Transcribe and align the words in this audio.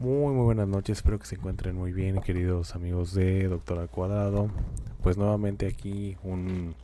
Muy 0.00 0.32
muy 0.32 0.44
buenas 0.44 0.68
noches, 0.68 0.98
espero 0.98 1.18
que 1.18 1.26
se 1.26 1.34
encuentren 1.34 1.74
muy 1.74 1.92
bien, 1.92 2.20
queridos 2.20 2.76
amigos 2.76 3.14
de 3.14 3.48
Doctor 3.48 3.80
Al 3.80 3.88
Cuadrado. 3.88 4.48
Pues 5.02 5.16
nuevamente 5.16 5.66
aquí 5.66 6.16
un 6.22 6.76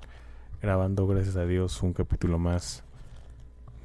grabando, 0.60 1.06
gracias 1.06 1.36
a 1.36 1.46
Dios, 1.46 1.80
un 1.84 1.92
capítulo 1.92 2.40
más 2.40 2.82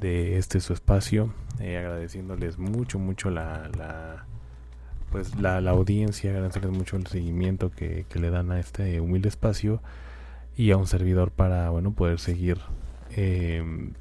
de 0.01 0.39
este 0.39 0.59
su 0.59 0.73
espacio, 0.73 1.31
eh, 1.59 1.77
agradeciéndoles 1.77 2.57
mucho 2.57 2.97
mucho 2.97 3.29
la, 3.29 3.69
la 3.77 4.25
pues 5.11 5.35
la, 5.39 5.61
la 5.61 5.71
audiencia, 5.71 6.31
agradeciéndoles 6.31 6.79
mucho 6.79 6.97
el 6.97 7.05
seguimiento 7.05 7.69
que, 7.69 8.07
que 8.09 8.17
le 8.17 8.31
dan 8.31 8.51
a 8.51 8.59
este 8.59 8.99
humilde 8.99 9.29
espacio 9.29 9.79
y 10.57 10.71
a 10.71 10.77
un 10.77 10.87
servidor 10.87 11.29
para 11.29 11.69
bueno 11.69 11.91
poder 11.91 12.17
seguir 12.19 12.57
eh, 13.11 13.91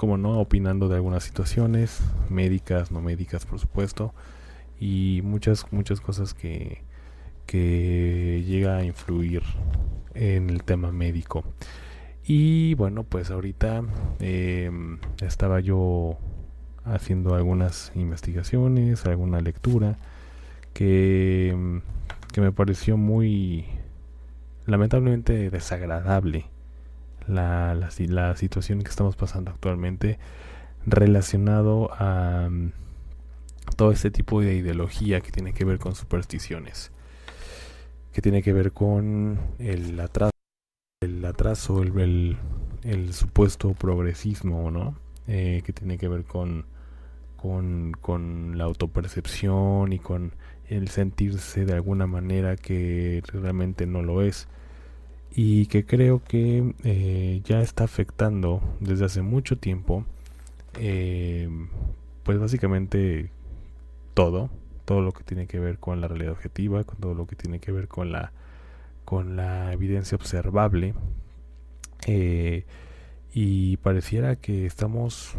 como 0.00 0.16
no 0.16 0.40
opinando 0.40 0.88
de 0.88 0.94
algunas 0.94 1.22
situaciones 1.22 2.00
médicas 2.30 2.90
no 2.90 3.02
médicas 3.02 3.44
por 3.44 3.58
supuesto 3.58 4.14
y 4.80 5.20
muchas 5.22 5.70
muchas 5.74 6.00
cosas 6.00 6.32
que 6.32 6.82
que 7.44 8.42
llega 8.46 8.78
a 8.78 8.84
influir 8.84 9.42
en 10.14 10.48
el 10.48 10.62
tema 10.62 10.90
médico. 10.90 11.44
Y 12.24 12.72
bueno 12.76 13.04
pues 13.04 13.30
ahorita 13.30 13.82
eh, 14.20 14.70
estaba 15.20 15.60
yo 15.60 16.16
haciendo 16.84 17.34
algunas 17.34 17.92
investigaciones 17.94 19.04
alguna 19.04 19.42
lectura 19.42 19.98
que, 20.72 21.82
que 22.32 22.40
me 22.40 22.52
pareció 22.52 22.96
muy 22.96 23.66
lamentablemente 24.64 25.50
desagradable 25.50 26.46
la, 27.30 27.74
la, 27.74 28.36
situación 28.36 28.82
que 28.82 28.90
estamos 28.90 29.16
pasando 29.16 29.50
actualmente 29.50 30.18
relacionado 30.86 31.90
a 31.92 32.46
um, 32.48 32.72
todo 33.76 33.92
este 33.92 34.10
tipo 34.10 34.40
de 34.40 34.54
ideología 34.54 35.20
que 35.20 35.30
tiene 35.30 35.52
que 35.52 35.64
ver 35.64 35.78
con 35.78 35.94
supersticiones, 35.94 36.92
que 38.12 38.22
tiene 38.22 38.42
que 38.42 38.52
ver 38.52 38.72
con 38.72 39.38
el 39.58 39.98
atraso, 40.00 40.32
el 41.00 41.24
atraso, 41.24 41.82
el, 41.82 42.36
el 42.82 43.14
supuesto 43.14 43.74
progresismo, 43.74 44.70
¿no? 44.70 44.96
Eh, 45.26 45.62
que 45.64 45.72
tiene 45.72 45.96
que 45.96 46.08
ver 46.08 46.24
con, 46.24 46.66
con, 47.36 47.92
con 48.00 48.58
la 48.58 48.64
autopercepción 48.64 49.92
y 49.92 49.98
con 49.98 50.34
el 50.68 50.88
sentirse 50.88 51.64
de 51.64 51.72
alguna 51.72 52.06
manera 52.06 52.56
que 52.56 53.22
realmente 53.32 53.86
no 53.86 54.02
lo 54.02 54.22
es 54.22 54.48
y 55.32 55.66
que 55.66 55.84
creo 55.84 56.22
que 56.24 56.74
eh, 56.82 57.40
ya 57.44 57.60
está 57.60 57.84
afectando 57.84 58.60
desde 58.80 59.04
hace 59.04 59.22
mucho 59.22 59.56
tiempo 59.56 60.04
eh, 60.78 61.48
pues 62.24 62.38
básicamente 62.38 63.30
todo 64.14 64.50
todo 64.84 65.02
lo 65.02 65.12
que 65.12 65.22
tiene 65.22 65.46
que 65.46 65.60
ver 65.60 65.78
con 65.78 66.00
la 66.00 66.08
realidad 66.08 66.32
objetiva 66.32 66.82
con 66.84 66.98
todo 66.98 67.14
lo 67.14 67.26
que 67.26 67.36
tiene 67.36 67.60
que 67.60 67.70
ver 67.70 67.86
con 67.86 68.10
la 68.10 68.32
con 69.04 69.36
la 69.36 69.72
evidencia 69.72 70.16
observable 70.16 70.94
eh, 72.06 72.64
y 73.32 73.76
pareciera 73.78 74.34
que 74.36 74.66
estamos 74.66 75.34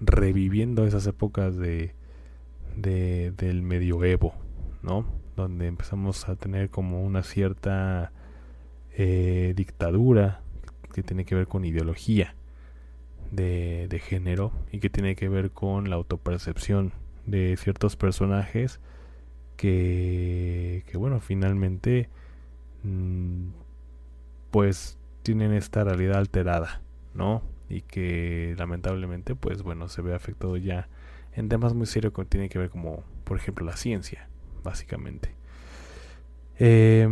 reviviendo 0.00 0.84
esas 0.84 1.06
épocas 1.06 1.56
de, 1.56 1.94
de 2.76 3.30
del 3.36 3.62
medioevo 3.62 4.34
no 4.82 5.06
donde 5.36 5.68
empezamos 5.68 6.28
a 6.28 6.34
tener 6.34 6.70
como 6.70 7.04
una 7.04 7.22
cierta 7.22 8.10
eh, 8.96 9.52
dictadura 9.56 10.40
que 10.92 11.02
tiene 11.02 11.24
que 11.24 11.34
ver 11.34 11.46
con 11.46 11.64
ideología 11.64 12.34
de, 13.30 14.02
género 14.04 14.52
y 14.70 14.80
que 14.80 14.90
tiene 14.90 15.16
que 15.16 15.28
ver 15.28 15.50
con 15.50 15.88
la 15.88 15.96
autopercepción 15.96 16.92
de 17.26 17.56
ciertos 17.56 17.96
personajes 17.96 18.80
que, 19.56 20.84
que 20.86 20.98
bueno, 20.98 21.20
finalmente 21.20 22.08
mmm, 22.82 23.48
pues 24.50 24.98
tienen 25.22 25.52
esta 25.52 25.84
realidad 25.84 26.18
alterada, 26.18 26.82
¿no? 27.14 27.42
Y 27.70 27.80
que 27.82 28.54
lamentablemente 28.58 29.34
pues 29.34 29.62
bueno, 29.62 29.88
se 29.88 30.02
ve 30.02 30.14
afectado 30.14 30.58
ya 30.58 30.88
en 31.34 31.48
temas 31.48 31.72
muy 31.72 31.86
serios 31.86 32.12
que 32.12 32.24
tienen 32.26 32.50
que 32.50 32.58
ver 32.58 32.68
como, 32.68 33.02
por 33.24 33.38
ejemplo, 33.38 33.64
la 33.64 33.76
ciencia, 33.76 34.28
básicamente. 34.62 35.34
Eh, 36.58 37.08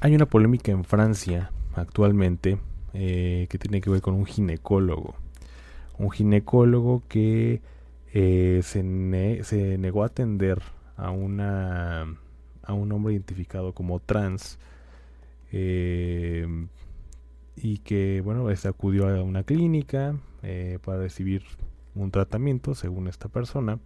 hay 0.00 0.14
una 0.14 0.26
polémica 0.26 0.72
en 0.72 0.84
Francia 0.84 1.50
actualmente 1.74 2.58
eh, 2.94 3.46
que 3.50 3.58
tiene 3.58 3.80
que 3.80 3.90
ver 3.90 4.00
con 4.00 4.14
un 4.14 4.26
ginecólogo. 4.26 5.14
Un 5.98 6.10
ginecólogo 6.10 7.02
que 7.08 7.60
eh, 8.12 8.60
se, 8.62 8.82
ne 8.82 9.42
se, 9.44 9.78
negó 9.78 10.02
a 10.02 10.06
atender 10.06 10.62
a, 10.96 11.10
una, 11.10 12.16
un 12.68 12.92
hombre 12.92 13.14
identificado 13.14 13.72
como 13.72 14.00
trans 14.00 14.58
eh, 15.52 16.46
y 17.56 17.78
que, 17.78 18.20
bueno, 18.24 18.50
este 18.50 18.68
acudió 18.68 19.08
a 19.08 19.22
una 19.22 19.42
clínica 19.42 20.16
eh, 20.42 20.78
para 20.84 20.98
recibir 20.98 21.42
un 21.94 22.10
tratamiento 22.10 22.74
según 22.74 23.08
esta 23.08 23.28
persona. 23.28 23.78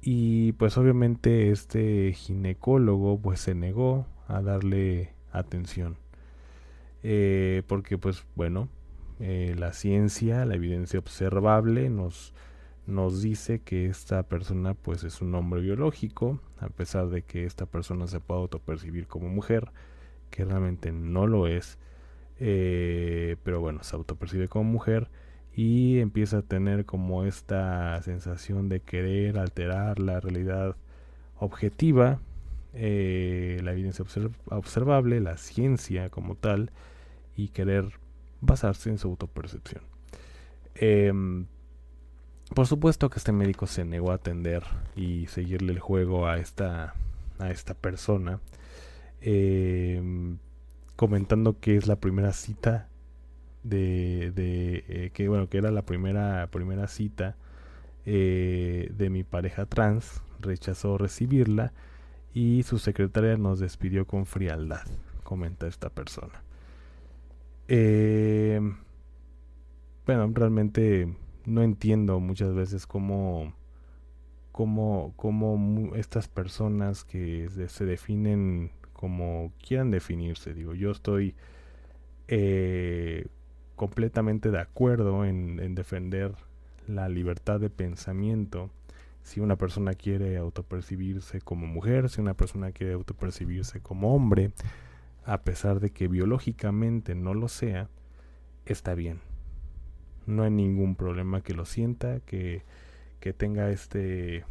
Y 0.00 0.52
pues 0.52 0.76
obviamente 0.78 1.50
este 1.50 2.12
ginecólogo 2.12 3.18
pues 3.20 3.40
se 3.40 3.54
negó 3.54 4.06
a 4.32 4.42
darle 4.42 5.10
atención. 5.32 5.96
Eh, 7.02 7.62
porque 7.66 7.98
pues 7.98 8.24
bueno, 8.34 8.68
eh, 9.20 9.54
la 9.58 9.72
ciencia, 9.72 10.44
la 10.44 10.54
evidencia 10.54 10.98
observable 10.98 11.90
nos, 11.90 12.34
nos 12.86 13.22
dice 13.22 13.60
que 13.60 13.86
esta 13.86 14.22
persona 14.22 14.74
pues 14.74 15.04
es 15.04 15.20
un 15.20 15.34
hombre 15.34 15.60
biológico, 15.60 16.40
a 16.58 16.68
pesar 16.68 17.08
de 17.08 17.22
que 17.22 17.44
esta 17.44 17.66
persona 17.66 18.06
se 18.06 18.20
pueda 18.20 18.40
autopercibir 18.40 19.06
como 19.06 19.28
mujer, 19.28 19.70
que 20.30 20.44
realmente 20.44 20.92
no 20.92 21.26
lo 21.26 21.46
es, 21.46 21.78
eh, 22.38 23.36
pero 23.42 23.60
bueno, 23.60 23.82
se 23.82 23.96
autopercibe 23.96 24.48
como 24.48 24.64
mujer 24.64 25.08
y 25.54 25.98
empieza 25.98 26.38
a 26.38 26.42
tener 26.42 26.86
como 26.86 27.24
esta 27.24 28.00
sensación 28.02 28.68
de 28.68 28.80
querer 28.80 29.38
alterar 29.38 29.98
la 29.98 30.20
realidad 30.20 30.76
objetiva 31.38 32.20
eh, 32.74 33.60
la 33.62 33.72
evidencia 33.72 34.02
observ 34.02 34.32
observable, 34.46 35.20
la 35.20 35.36
ciencia 35.36 36.10
como 36.10 36.34
tal, 36.34 36.70
y 37.36 37.48
querer 37.48 37.92
basarse 38.40 38.90
en 38.90 38.98
su 38.98 39.08
autopercepción. 39.08 39.82
Eh, 40.74 41.12
por 42.54 42.66
supuesto 42.66 43.08
que 43.08 43.18
este 43.18 43.32
médico 43.32 43.66
se 43.66 43.84
negó 43.84 44.10
a 44.10 44.16
atender 44.16 44.62
y 44.94 45.26
seguirle 45.26 45.72
el 45.72 45.78
juego 45.78 46.26
a 46.26 46.38
esta, 46.38 46.94
a 47.38 47.50
esta 47.50 47.74
persona, 47.74 48.40
eh, 49.22 50.02
comentando 50.96 51.58
que 51.60 51.76
es 51.76 51.86
la 51.86 51.96
primera 51.96 52.32
cita 52.32 52.88
de, 53.62 54.32
de 54.32 54.84
eh, 54.88 55.10
que 55.14 55.28
bueno 55.28 55.48
que 55.48 55.58
era 55.58 55.70
la 55.70 55.82
primera 55.82 56.48
primera 56.48 56.88
cita 56.88 57.36
eh, 58.04 58.90
de 58.92 59.08
mi 59.08 59.22
pareja 59.22 59.66
trans 59.66 60.22
rechazó 60.40 60.98
recibirla 60.98 61.72
y 62.34 62.62
su 62.62 62.78
secretaria 62.78 63.36
nos 63.36 63.60
despidió 63.60 64.06
con 64.06 64.26
frialdad, 64.26 64.86
comenta 65.22 65.66
esta 65.66 65.90
persona. 65.90 66.42
Eh, 67.68 68.60
bueno, 70.06 70.30
realmente 70.34 71.14
no 71.44 71.62
entiendo 71.62 72.20
muchas 72.20 72.54
veces 72.54 72.86
cómo, 72.86 73.54
cómo, 74.50 75.12
cómo 75.16 75.94
estas 75.94 76.28
personas 76.28 77.04
que 77.04 77.48
se 77.68 77.84
definen 77.84 78.70
como 78.92 79.52
quieran 79.66 79.90
definirse, 79.90 80.54
digo, 80.54 80.74
yo 80.74 80.90
estoy 80.90 81.34
eh, 82.28 83.26
completamente 83.76 84.50
de 84.50 84.60
acuerdo 84.60 85.24
en, 85.24 85.58
en 85.60 85.74
defender 85.74 86.34
la 86.86 87.08
libertad 87.08 87.60
de 87.60 87.70
pensamiento 87.70 88.70
si 89.22 89.40
una 89.40 89.56
persona 89.56 89.94
quiere 89.94 90.36
autopercibirse 90.36 91.40
como 91.40 91.66
mujer, 91.66 92.08
si 92.08 92.20
una 92.20 92.34
persona 92.34 92.72
quiere 92.72 92.94
autopercibirse 92.94 93.80
como 93.80 94.14
hombre, 94.14 94.52
a 95.24 95.42
pesar 95.42 95.80
de 95.80 95.90
que 95.90 96.08
biológicamente 96.08 97.14
no 97.14 97.34
lo 97.34 97.48
sea, 97.48 97.88
está 98.66 98.94
bien. 98.94 99.20
No 100.26 100.42
hay 100.42 100.50
ningún 100.50 100.96
problema 100.96 101.42
que 101.42 101.54
lo 101.54 101.64
sienta, 101.64 102.20
que, 102.20 102.62
que 103.20 103.32
tenga 103.32 103.70
este, 103.70 104.44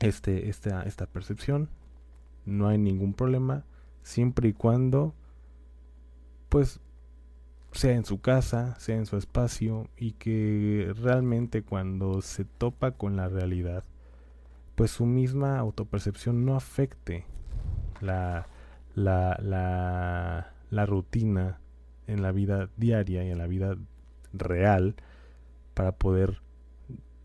este, 0.00 0.48
esta, 0.48 0.82
esta 0.82 1.06
percepción. 1.06 1.68
No 2.44 2.68
hay 2.68 2.78
ningún 2.78 3.14
problema, 3.14 3.64
siempre 4.02 4.48
y 4.48 4.52
cuando, 4.52 5.14
pues, 6.50 6.80
sea 7.74 7.92
en 7.92 8.04
su 8.04 8.20
casa, 8.20 8.76
sea 8.78 8.96
en 8.96 9.06
su 9.06 9.16
espacio, 9.16 9.88
y 9.96 10.12
que 10.12 10.92
realmente 10.96 11.62
cuando 11.62 12.22
se 12.22 12.44
topa 12.44 12.92
con 12.92 13.16
la 13.16 13.28
realidad, 13.28 13.84
pues 14.76 14.92
su 14.92 15.06
misma 15.06 15.58
autopercepción 15.58 16.44
no 16.44 16.56
afecte 16.56 17.26
la, 18.00 18.46
la, 18.94 19.36
la, 19.42 20.52
la 20.70 20.86
rutina 20.86 21.60
en 22.06 22.22
la 22.22 22.32
vida 22.32 22.70
diaria 22.76 23.24
y 23.24 23.30
en 23.30 23.38
la 23.38 23.46
vida 23.46 23.76
real 24.32 24.94
para 25.74 25.92
poder, 25.92 26.42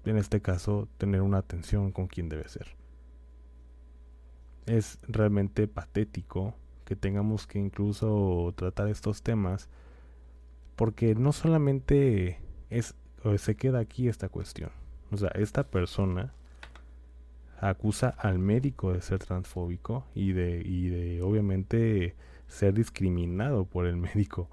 en 0.06 0.18
este 0.18 0.42
caso, 0.42 0.88
tener 0.98 1.22
una 1.22 1.38
atención 1.40 1.92
con 1.92 2.08
quien 2.08 2.28
debe 2.28 2.48
ser. 2.48 2.76
Es 4.66 5.00
realmente 5.08 5.68
patético 5.68 6.56
que 6.86 6.96
tengamos 6.96 7.46
que 7.46 7.60
incluso 7.60 8.52
tratar 8.56 8.88
estos 8.88 9.22
temas 9.22 9.70
porque 10.80 11.14
no 11.14 11.34
solamente 11.34 12.40
es 12.70 12.96
se 13.38 13.56
queda 13.56 13.80
aquí 13.80 14.08
esta 14.08 14.30
cuestión. 14.30 14.70
O 15.12 15.18
sea, 15.18 15.28
esta 15.36 15.66
persona 15.66 16.34
acusa 17.60 18.08
al 18.08 18.40
médico 18.40 18.94
de 18.94 19.02
ser 19.02 19.20
transfóbico 19.20 20.06
y 20.16 20.32
de, 20.32 20.62
y 20.64 20.88
de 20.88 21.22
obviamente 21.22 22.16
ser 22.48 22.76
discriminado 22.76 23.66
por 23.66 23.88
el 23.88 23.98
médico. 23.98 24.48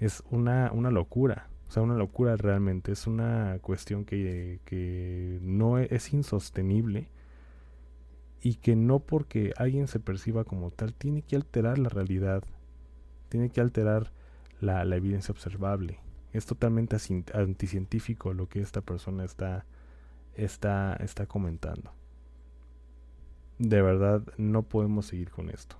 Es 0.00 0.22
una, 0.30 0.72
una 0.72 0.90
locura. 0.90 1.50
O 1.68 1.70
sea, 1.70 1.82
una 1.82 1.96
locura 1.96 2.38
realmente. 2.38 2.90
Es 2.90 3.06
una 3.06 3.58
cuestión 3.60 4.06
que, 4.06 4.60
que 4.64 5.38
no 5.42 5.80
e, 5.80 5.88
es 5.90 6.14
insostenible 6.14 7.08
y 8.40 8.54
que 8.54 8.74
no 8.74 9.00
porque 9.00 9.52
alguien 9.58 9.86
se 9.86 10.00
perciba 10.00 10.44
como 10.44 10.70
tal 10.70 10.94
tiene 10.94 11.20
que 11.20 11.36
alterar 11.36 11.76
la 11.76 11.90
realidad. 11.90 12.42
Tiene 13.28 13.50
que 13.50 13.60
alterar 13.60 14.10
la, 14.60 14.84
la 14.84 14.96
evidencia 14.96 15.32
observable. 15.32 16.00
Es 16.32 16.46
totalmente 16.46 16.96
anticientífico 17.32 18.34
lo 18.34 18.48
que 18.48 18.60
esta 18.60 18.80
persona 18.80 19.24
está 19.24 19.66
está, 20.36 20.96
está 20.96 21.26
comentando. 21.26 21.92
De 23.58 23.82
verdad 23.82 24.22
no 24.36 24.62
podemos 24.62 25.06
seguir 25.06 25.30
con 25.30 25.50
esto. 25.50 25.76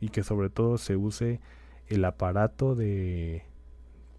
Y 0.00 0.10
que 0.10 0.22
sobre 0.22 0.50
todo 0.50 0.78
se 0.78 0.96
use 0.96 1.40
el 1.88 2.04
aparato 2.04 2.74
de 2.74 3.44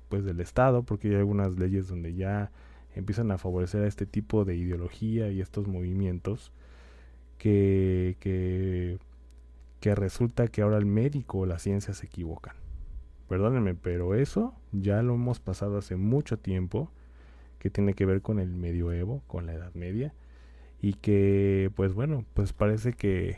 pues 0.10 0.24
del 0.24 0.40
Estado, 0.40 0.84
porque 0.84 1.10
hay 1.10 1.16
algunas 1.16 1.58
leyes 1.60 1.90
donde 1.90 2.14
ya 2.16 2.50
empiezan 2.96 3.30
a 3.32 3.38
favorecer 3.38 3.84
a 3.84 3.88
este 3.88 4.06
tipo 4.06 4.46
de 4.46 4.56
ideología 4.56 5.30
y 5.30 5.42
estos 5.42 5.68
movimientos 5.68 6.54
que, 7.38 8.16
que, 8.22 9.00
que 9.82 9.96
resulta 9.96 10.48
que 10.48 10.62
ahora 10.62 10.78
el 10.78 10.86
médico 10.86 11.40
o 11.40 11.46
la 11.46 11.60
ciencia 11.60 11.94
se 11.94 12.06
equivocan. 12.06 12.56
Perdónenme, 13.28 13.76
pero 13.76 14.16
eso 14.16 14.56
ya 14.72 15.02
lo 15.02 15.16
hemos 15.16 15.40
pasado 15.40 15.78
hace 15.78 15.96
mucho 15.96 16.38
tiempo 16.38 16.92
que 17.60 17.70
tiene 17.70 17.94
que 17.94 18.06
ver 18.06 18.22
con 18.22 18.40
el 18.40 18.50
medioevo, 18.50 19.22
con 19.28 19.46
la 19.46 19.54
Edad 19.54 19.74
Media, 19.74 20.14
y 20.82 20.94
que, 20.94 21.72
pues 21.76 21.94
bueno, 21.94 22.24
pues 22.34 22.54
parece 22.54 22.94
que, 22.94 23.38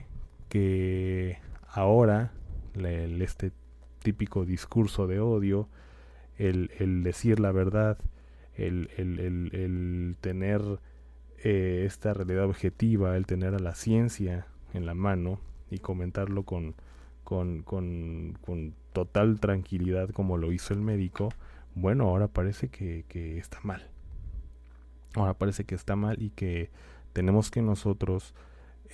que 0.50 1.38
ahora 1.68 2.31
este 2.75 3.51
típico 4.03 4.45
discurso 4.45 5.07
de 5.07 5.19
odio, 5.19 5.68
el, 6.38 6.71
el 6.80 7.03
decir 7.03 7.39
la 7.39 7.51
verdad, 7.51 7.97
el, 8.56 8.89
el, 8.97 9.19
el 9.53 10.15
tener 10.21 10.62
eh, 11.44 11.83
esta 11.86 12.13
realidad 12.13 12.45
objetiva, 12.45 13.15
el 13.15 13.25
tener 13.25 13.56
a 13.56 13.59
la 13.59 13.75
ciencia 13.75 14.47
en 14.74 14.86
la 14.86 14.94
mano 14.94 15.39
y 15.71 15.80
comentarlo 15.80 16.44
con, 16.44 16.75
con, 17.24 17.63
con, 17.63 18.38
con 18.41 18.74
total 18.94 19.39
tranquilidad 19.39 20.09
como 20.09 20.38
lo 20.38 20.51
hizo 20.51 20.74
el 20.74 20.81
médico, 20.81 21.30
bueno, 21.75 22.06
ahora 22.06 22.27
parece 22.27 22.69
que, 22.69 23.06
que 23.07 23.38
está 23.38 23.59
mal. 23.63 23.88
Ahora 25.15 25.33
parece 25.33 25.63
que 25.65 25.75
está 25.75 25.95
mal 25.95 26.21
y 26.21 26.30
que 26.31 26.69
tenemos 27.13 27.51
que 27.51 27.62
nosotros 27.62 28.33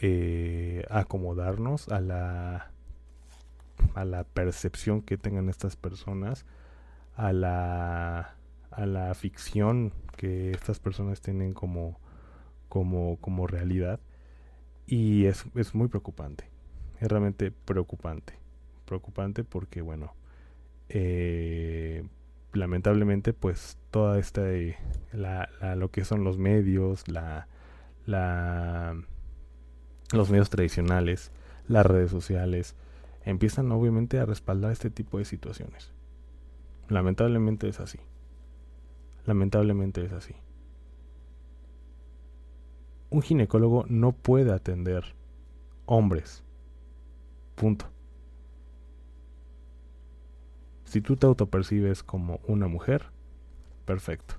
eh, 0.02 0.86
acomodarnos 0.90 1.90
a 1.90 2.00
la 2.02 2.72
a 3.94 4.06
la 4.06 4.24
percepción 4.24 5.02
que 5.02 5.18
tengan 5.18 5.50
estas 5.50 5.76
personas 5.76 6.46
a 7.16 7.34
la 7.34 8.36
a 8.72 8.86
la 8.86 9.14
ficción 9.14 9.94
que 10.18 10.52
estas 10.52 10.80
personas 10.80 11.22
tienen 11.22 11.54
como 11.54 12.00
como 12.70 13.18
como 13.18 13.48
realidad. 13.48 14.00
Y 14.88 15.26
es, 15.26 15.46
es 15.56 15.74
muy 15.74 15.88
preocupante 15.88 16.46
es 17.00 17.08
realmente 17.08 17.52
preocupante 17.52 18.38
preocupante 18.86 19.44
porque 19.44 19.82
bueno 19.82 20.14
eh, 20.90 22.08
lamentablemente 22.54 23.34
pues 23.34 23.78
toda 23.92 24.20
esta 24.20 24.44
la, 25.12 25.50
lo 25.76 25.92
que 25.92 26.06
son 26.06 26.24
los 26.24 26.38
medios 26.38 27.08
la, 27.08 27.48
la 28.06 28.96
los 30.14 30.30
medios 30.30 30.50
tradicionales 30.50 31.32
las 31.68 31.86
redes 31.86 32.12
sociales 32.12 32.76
empiezan 33.26 33.72
obviamente 33.72 34.20
a 34.20 34.26
respaldar 34.26 34.72
este 34.72 34.90
tipo 34.90 35.18
de 35.18 35.26
situaciones. 35.26 35.92
Lamentablemente 36.88 37.68
es 37.68 37.80
así. 37.80 38.00
Lamentablemente 39.26 40.06
es 40.06 40.14
así. 40.14 40.36
Un 43.10 43.24
ginecólogo 43.24 43.86
no 43.90 44.12
puede 44.12 44.52
atender 44.52 45.16
hombres. 45.88 46.44
Punto 47.56 47.95
si 50.86 51.02
tú 51.02 51.18
te 51.18 51.28
autopercibes 51.28 52.04
como 52.04 52.40
una 52.48 52.68
mujer, 52.68 53.08
perfecto. 53.86 54.36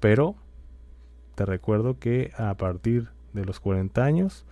Pero 0.00 0.34
te 1.34 1.46
recuerdo 1.46 1.98
que 1.98 2.32
a 2.36 2.54
partir 2.56 3.08
de 3.32 3.44
los 3.44 3.60
40 3.60 4.04
años 4.04 4.44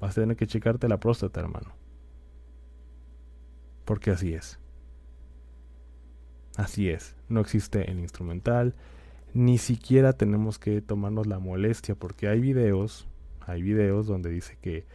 vas 0.00 0.16
a 0.16 0.20
tener 0.22 0.36
que 0.36 0.46
checarte 0.46 0.88
la 0.88 0.98
próstata, 0.98 1.40
hermano. 1.40 1.72
Porque 3.84 4.10
así 4.10 4.34
es. 4.34 4.58
Así 6.56 6.88
es. 6.88 7.14
No 7.28 7.40
existe 7.40 7.90
el 7.90 8.00
instrumental. 8.00 8.74
Ni 9.34 9.58
siquiera 9.58 10.14
tenemos 10.14 10.58
que 10.58 10.80
tomarnos 10.80 11.26
la 11.26 11.38
molestia 11.38 11.94
porque 11.94 12.28
hay 12.28 12.40
videos, 12.40 13.06
hay 13.40 13.62
videos 13.62 14.06
donde 14.06 14.30
dice 14.30 14.56
que 14.60 14.86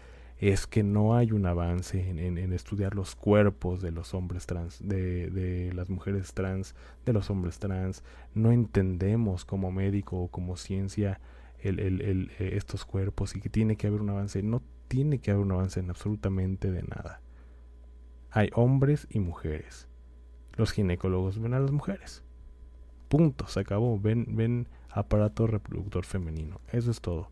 es 0.41 0.65
que 0.65 0.81
no 0.81 1.15
hay 1.15 1.33
un 1.33 1.45
avance 1.45 2.10
en, 2.10 2.51
estudiar 2.51 2.95
los 2.95 3.15
cuerpos 3.15 3.79
de 3.79 3.91
los 3.91 4.15
hombres 4.15 4.48
trans, 4.48 4.79
de, 4.81 5.71
las 5.75 5.91
mujeres 5.91 6.33
trans, 6.33 6.74
de 7.05 7.13
los 7.13 7.29
hombres 7.29 7.60
trans. 7.60 8.03
No 8.33 8.51
entendemos 8.51 9.45
como 9.45 9.71
médico 9.71 10.17
o 10.17 10.27
como 10.29 10.57
ciencia 10.57 11.21
eh, 11.60 12.27
estos 12.39 12.86
cuerpos 12.86 13.36
y 13.36 13.39
que 13.39 13.50
tiene 13.50 13.75
que 13.75 13.86
haber 13.86 14.01
un 14.01 14.10
avance. 14.10 14.41
No 14.41 14.63
tiene 14.88 15.19
que 15.19 15.29
haber 15.29 15.43
un 15.43 15.51
avance 15.51 15.79
en 15.79 15.91
absolutamente 15.91 16.71
de 16.71 16.81
nada. 16.81 17.21
Hay 18.31 18.50
hombres 18.55 19.05
y 19.12 19.19
mujeres. 19.19 19.88
Los 20.53 20.71
ginecólogos 20.71 21.39
ven 21.39 21.53
a 21.53 21.60
las 21.60 21.71
mujeres. 21.71 22.24
Punto, 23.10 23.45
se 23.48 23.60
acabó. 23.60 24.00
Ven, 24.00 24.25
ven 24.36 24.69
aparato 24.89 25.45
reproductor 25.45 26.03
femenino. 26.03 26.62
Eso 26.71 26.89
es 26.89 27.00
todo 27.00 27.30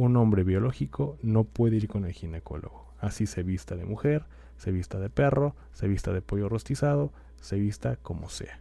un 0.00 0.16
hombre 0.16 0.44
biológico 0.44 1.18
no 1.20 1.44
puede 1.44 1.76
ir 1.76 1.86
con 1.86 2.06
el 2.06 2.12
ginecólogo. 2.12 2.94
Así 3.00 3.26
se 3.26 3.42
vista 3.42 3.76
de 3.76 3.84
mujer, 3.84 4.24
se 4.56 4.72
vista 4.72 4.98
de 4.98 5.10
perro, 5.10 5.54
se 5.72 5.88
vista 5.88 6.10
de 6.10 6.22
pollo 6.22 6.48
rostizado, 6.48 7.12
se 7.38 7.58
vista 7.58 7.96
como 7.96 8.30
sea. 8.30 8.60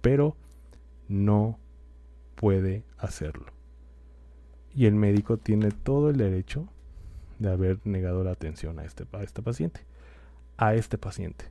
Pero 0.00 0.34
no 1.08 1.58
puede 2.36 2.84
hacerlo. 2.96 3.52
Y 4.74 4.86
el 4.86 4.94
médico 4.94 5.36
tiene 5.36 5.72
todo 5.72 6.08
el 6.08 6.16
derecho 6.16 6.66
de 7.38 7.52
haber 7.52 7.78
negado 7.84 8.24
la 8.24 8.30
atención 8.30 8.78
a 8.78 8.84
este, 8.84 9.04
a 9.12 9.22
este 9.22 9.42
paciente. 9.42 9.80
A 10.56 10.74
este 10.74 10.96
paciente. 10.96 11.50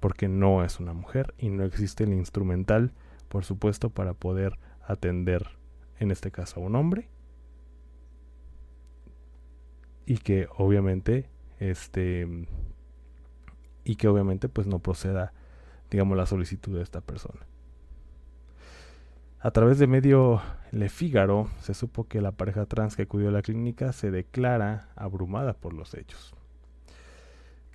Porque 0.00 0.28
no 0.28 0.62
es 0.62 0.80
una 0.80 0.92
mujer 0.92 1.32
y 1.38 1.48
no 1.48 1.64
existe 1.64 2.04
el 2.04 2.12
instrumental, 2.12 2.92
por 3.30 3.46
supuesto, 3.46 3.88
para 3.88 4.12
poder 4.12 4.58
atender, 4.86 5.56
en 5.98 6.10
este 6.10 6.30
caso, 6.30 6.60
a 6.60 6.62
un 6.62 6.76
hombre 6.76 7.08
y 10.06 10.18
que 10.18 10.48
obviamente 10.56 11.28
este 11.58 12.26
y 13.84 13.96
que 13.96 14.08
obviamente 14.08 14.48
pues 14.48 14.66
no 14.66 14.78
proceda 14.78 15.32
digamos 15.90 16.16
la 16.16 16.26
solicitud 16.26 16.76
de 16.76 16.82
esta 16.82 17.00
persona 17.00 17.40
a 19.40 19.50
través 19.50 19.78
de 19.78 19.86
medio 19.86 20.40
Le 20.72 20.88
Figaro 20.88 21.48
se 21.60 21.74
supo 21.74 22.04
que 22.04 22.20
la 22.20 22.32
pareja 22.32 22.66
trans 22.66 22.96
que 22.96 23.02
acudió 23.02 23.28
a 23.28 23.32
la 23.32 23.42
clínica 23.42 23.92
se 23.92 24.10
declara 24.10 24.88
abrumada 24.96 25.54
por 25.54 25.74
los 25.74 25.94
hechos 25.94 26.34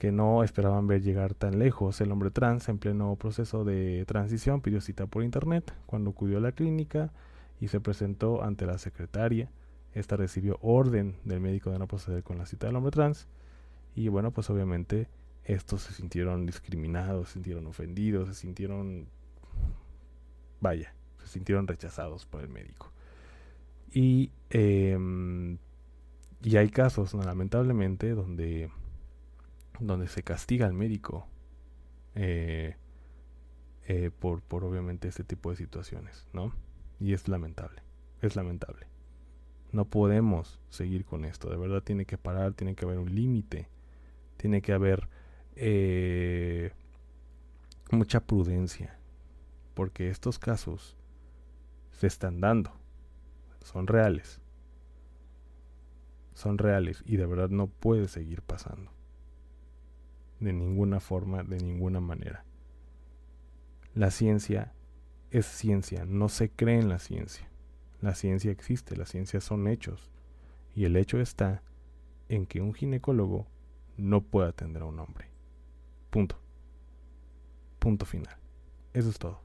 que 0.01 0.11
no 0.11 0.43
esperaban 0.43 0.87
ver 0.87 1.03
llegar 1.03 1.35
tan 1.35 1.59
lejos. 1.59 2.01
El 2.01 2.11
hombre 2.11 2.31
trans, 2.31 2.67
en 2.69 2.79
pleno 2.79 3.15
proceso 3.17 3.63
de 3.63 4.03
transición, 4.07 4.59
pidió 4.59 4.81
cita 4.81 5.05
por 5.05 5.23
internet. 5.23 5.75
Cuando 5.85 6.09
acudió 6.09 6.39
a 6.39 6.41
la 6.41 6.53
clínica 6.53 7.11
y 7.59 7.67
se 7.67 7.79
presentó 7.79 8.41
ante 8.41 8.65
la 8.65 8.79
secretaria, 8.79 9.51
esta 9.93 10.15
recibió 10.15 10.57
orden 10.61 11.17
del 11.25 11.39
médico 11.39 11.71
de 11.71 11.79
no 11.79 11.87
proceder 11.87 12.23
con 12.23 12.37
la 12.37 12.45
cita 12.45 12.67
del 12.67 12.75
hombre 12.75 12.91
trans. 12.91 13.27
Y 13.95 14.07
bueno, 14.07 14.31
pues 14.31 14.49
obviamente 14.49 15.07
estos 15.43 15.81
se 15.83 15.93
sintieron 15.93 16.45
discriminados, 16.45 17.29
se 17.29 17.33
sintieron 17.33 17.67
ofendidos, 17.67 18.29
se 18.29 18.35
sintieron, 18.35 19.07
vaya, 20.61 20.93
se 21.19 21.27
sintieron 21.27 21.67
rechazados 21.67 22.25
por 22.25 22.41
el 22.41 22.49
médico. 22.49 22.91
Y, 23.91 24.31
em, 24.49 25.57
y 26.41 26.55
hay 26.55 26.69
casos, 26.69 27.13
lamentablemente, 27.13 28.11
donde 28.11 28.71
donde 29.81 30.07
se 30.07 30.23
castiga 30.23 30.67
al 30.67 30.73
médico 30.73 31.27
eh, 32.15 32.75
eh, 33.87 34.11
por, 34.17 34.41
por 34.41 34.63
obviamente 34.63 35.07
este 35.07 35.23
tipo 35.23 35.49
de 35.49 35.57
situaciones, 35.57 36.27
¿no? 36.33 36.53
Y 36.99 37.13
es 37.13 37.27
lamentable, 37.27 37.81
es 38.21 38.35
lamentable. 38.35 38.85
No 39.71 39.85
podemos 39.85 40.59
seguir 40.69 41.05
con 41.05 41.23
esto, 41.25 41.49
de 41.49 41.57
verdad 41.57 41.81
tiene 41.81 42.05
que 42.05 42.17
parar, 42.17 42.53
tiene 42.53 42.75
que 42.75 42.85
haber 42.85 42.97
un 42.97 43.13
límite, 43.15 43.69
tiene 44.37 44.61
que 44.61 44.73
haber 44.73 45.07
eh, 45.55 46.71
mucha 47.91 48.19
prudencia, 48.21 48.97
porque 49.73 50.09
estos 50.09 50.39
casos 50.39 50.97
se 51.91 52.07
están 52.07 52.41
dando, 52.41 52.71
son 53.63 53.87
reales, 53.87 54.41
son 56.33 56.57
reales 56.57 57.03
y 57.05 57.17
de 57.17 57.25
verdad 57.25 57.49
no 57.49 57.67
puede 57.67 58.07
seguir 58.07 58.41
pasando. 58.41 58.91
De 60.39 60.53
ninguna 60.53 60.99
forma, 60.99 61.43
de 61.43 61.57
ninguna 61.57 61.99
manera. 61.99 62.43
La 63.93 64.09
ciencia 64.09 64.73
es 65.29 65.45
ciencia, 65.45 66.05
no 66.05 66.29
se 66.29 66.49
cree 66.49 66.79
en 66.79 66.89
la 66.89 66.97
ciencia. 66.97 67.50
La 68.01 68.15
ciencia 68.15 68.51
existe, 68.51 68.97
la 68.97 69.05
ciencia 69.05 69.41
son 69.41 69.67
hechos. 69.67 70.09
Y 70.75 70.85
el 70.85 70.95
hecho 70.95 71.19
está 71.19 71.61
en 72.29 72.45
que 72.45 72.61
un 72.61 72.73
ginecólogo 72.73 73.47
no 73.97 74.21
puede 74.21 74.49
atender 74.49 74.81
a 74.81 74.85
un 74.85 74.99
hombre. 74.99 75.27
Punto. 76.09 76.37
Punto 77.79 78.05
final. 78.05 78.35
Eso 78.93 79.09
es 79.09 79.19
todo. 79.19 79.41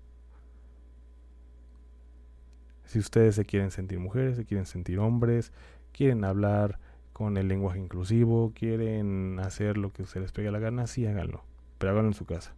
Si 2.85 2.99
ustedes 2.99 3.35
se 3.35 3.45
quieren 3.45 3.71
sentir 3.71 3.99
mujeres, 3.99 4.37
se 4.37 4.45
quieren 4.45 4.67
sentir 4.67 4.99
hombres, 4.99 5.53
quieren 5.93 6.25
hablar 6.25 6.79
con 7.13 7.37
el 7.37 7.49
lenguaje 7.49 7.79
inclusivo, 7.79 8.53
quieren 8.55 9.41
hacer 9.41 9.77
lo 9.77 9.93
que 9.93 10.07
se 10.07 10.21
les 10.21 10.33
pegue 10.33 10.51
la 10.51 10.61
gana, 10.61 10.87
sí 10.87 11.07
háganlo, 11.07 11.45
pero 11.79 11.93
háganlo 11.93 12.11
en 12.11 12.15
su 12.15 12.27
casa, 12.27 12.55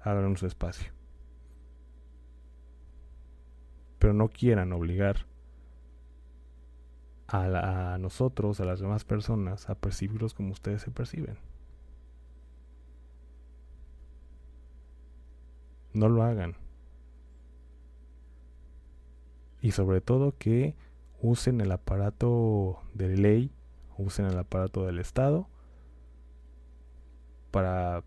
háganlo 0.00 0.30
en 0.30 0.36
su 0.36 0.46
espacio. 0.46 0.92
Pero 4.02 4.14
no 4.14 4.26
quieran 4.30 4.72
obligar 4.72 5.26
a, 7.28 7.98
nosotros, 8.00 8.58
a 8.58 8.64
las 8.64 8.80
demás 8.80 9.04
personas, 9.04 9.70
a 9.70 9.76
percibirlos 9.76 10.34
como 10.34 10.50
ustedes 10.50 10.82
se 10.82 10.90
perciben. 10.90 11.36
No 15.92 16.08
lo 16.08 16.24
hagan. 16.24 16.56
Y 19.60 19.70
sobre 19.70 20.00
todo 20.00 20.36
que 20.36 20.74
usen 21.20 21.60
el 21.60 21.70
aparato 21.70 22.82
de 22.94 23.16
ley 23.16 23.52
usen 23.98 24.26
el 24.26 24.36
aparato 24.36 24.84
del 24.84 24.98
Estado 24.98 25.46
para 27.52 28.02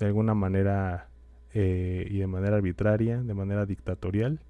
de 0.00 0.06
alguna 0.06 0.34
manera 0.34 1.08
eh, 1.54 2.04
y 2.10 2.18
de 2.18 2.26
manera 2.26 2.56
arbitraria, 2.56 3.22
de 3.22 3.34
manera 3.34 3.64
dictatorial, 3.64 4.40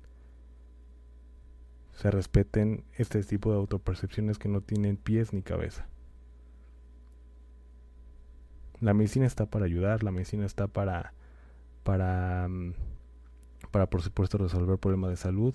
se 2.00 2.10
respeten 2.10 2.82
este 2.94 3.22
tipo 3.22 3.50
de 3.50 3.58
autopercepciones 3.58 4.38
que 4.38 4.48
no 4.48 4.62
tienen 4.62 4.96
pies 4.96 5.34
ni 5.34 5.42
cabeza. 5.42 5.86
La 8.80 8.94
medicina 8.94 9.26
está 9.26 9.44
para 9.44 9.66
ayudar, 9.66 10.02
la 10.02 10.10
medicina 10.10 10.46
está 10.46 10.66
para 10.66 11.12
para 11.82 12.48
mm, 12.48 12.72
para 13.70 13.90
por 13.90 14.00
supuesto 14.00 14.38
resolver 14.38 14.78
problemas 14.78 15.10
de 15.10 15.16
salud 15.18 15.54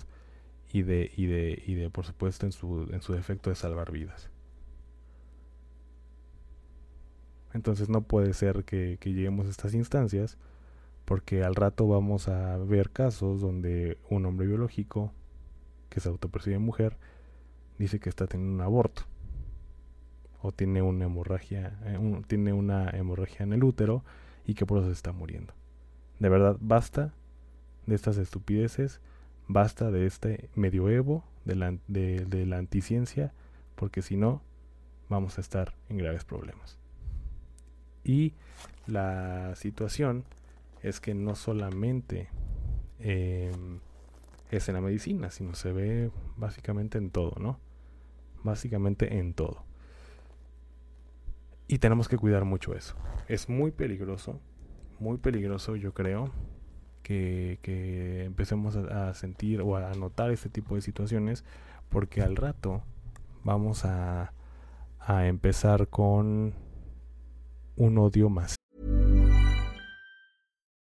y 0.72 0.82
de 0.82 1.10
y 1.16 1.26
de 1.26 1.60
y 1.66 1.74
de 1.74 1.90
por 1.90 2.06
supuesto 2.06 2.46
en 2.46 2.52
su 2.52 2.88
en 2.92 3.02
su 3.02 3.12
defecto 3.12 3.50
de 3.50 3.56
salvar 3.56 3.90
vidas. 3.90 4.30
Entonces 7.54 7.88
no 7.88 8.02
puede 8.02 8.34
ser 8.34 8.62
que, 8.64 8.98
lleguemos 9.02 9.46
a 9.46 9.50
estas 9.50 9.74
instancias 9.74 10.38
porque 11.06 11.42
al 11.42 11.56
rato 11.56 11.88
vamos 11.88 12.28
a 12.28 12.56
ver 12.58 12.90
casos 12.90 13.40
donde 13.40 13.98
un 14.10 14.26
hombre 14.26 14.46
biológico 14.46 15.12
que 15.96 16.00
se 16.00 16.10
autopercibe 16.10 16.58
mujer 16.58 16.98
dice 17.78 18.00
que 18.00 18.10
está 18.10 18.26
teniendo 18.26 18.54
un 18.54 18.60
aborto 18.60 19.04
o 20.42 20.52
tiene 20.52 20.82
una 20.82 21.06
hemorragia 21.06 21.78
eh, 21.86 22.22
tiene 22.26 22.52
una 22.52 22.90
hemorragia 22.90 23.44
en 23.44 23.54
el 23.54 23.64
útero 23.64 24.04
y 24.44 24.52
que 24.52 24.66
por 24.66 24.76
eso 24.76 24.88
se 24.88 24.92
está 24.92 25.12
muriendo. 25.12 25.54
De 26.18 26.28
verdad, 26.28 26.58
basta 26.60 27.14
de 27.86 27.94
estas 27.94 28.18
estupideces, 28.18 29.00
basta 29.48 29.90
de 29.90 30.04
este 30.04 30.50
medioevo 30.54 31.24
de 31.46 31.54
la, 31.54 31.74
de 31.88 32.44
la 32.44 32.58
anticiencia, 32.58 33.32
porque 33.74 34.02
si 34.02 34.18
no, 34.18 34.42
vamos 35.08 35.38
a 35.38 35.40
estar 35.40 35.72
en 35.88 35.96
graves 35.96 36.24
problemas. 36.26 36.78
Y 38.04 38.34
la 38.86 39.54
situación 39.56 40.24
es 40.82 41.00
que 41.00 41.14
no 41.14 41.36
solamente 41.36 42.28
em, 43.00 43.80
es 44.50 44.68
en 44.68 44.74
la 44.74 44.80
medicina, 44.80 45.30
sino 45.30 45.54
se 45.54 45.72
ve 45.72 46.10
básicamente 46.36 46.98
en 46.98 47.10
todo, 47.10 47.34
¿no? 47.40 47.58
Básicamente 48.42 49.18
en 49.18 49.34
todo. 49.34 49.64
Y 51.68 51.78
tenemos 51.78 52.08
que 52.08 52.16
cuidar 52.16 52.44
mucho 52.44 52.74
eso. 52.74 52.94
Es 53.28 53.48
muy 53.48 53.72
peligroso, 53.72 54.40
muy 55.00 55.18
peligroso 55.18 55.74
yo 55.74 55.94
creo, 55.94 56.30
que, 57.02 57.58
que 57.62 58.24
empecemos 58.24 58.76
a, 58.76 59.14
sentir 59.14 59.60
o 59.60 59.76
a 59.76 59.92
notar 59.94 60.30
este 60.30 60.48
tipo 60.48 60.74
de 60.74 60.80
situaciones, 60.80 61.44
porque 61.88 62.20
al 62.20 62.36
rato 62.36 62.82
vamos 63.44 63.84
a, 63.84 64.32
a 64.98 65.26
empezar 65.26 65.88
con 65.88 66.54
un 67.76 67.98
odio 67.98 68.28
más. 68.28 68.56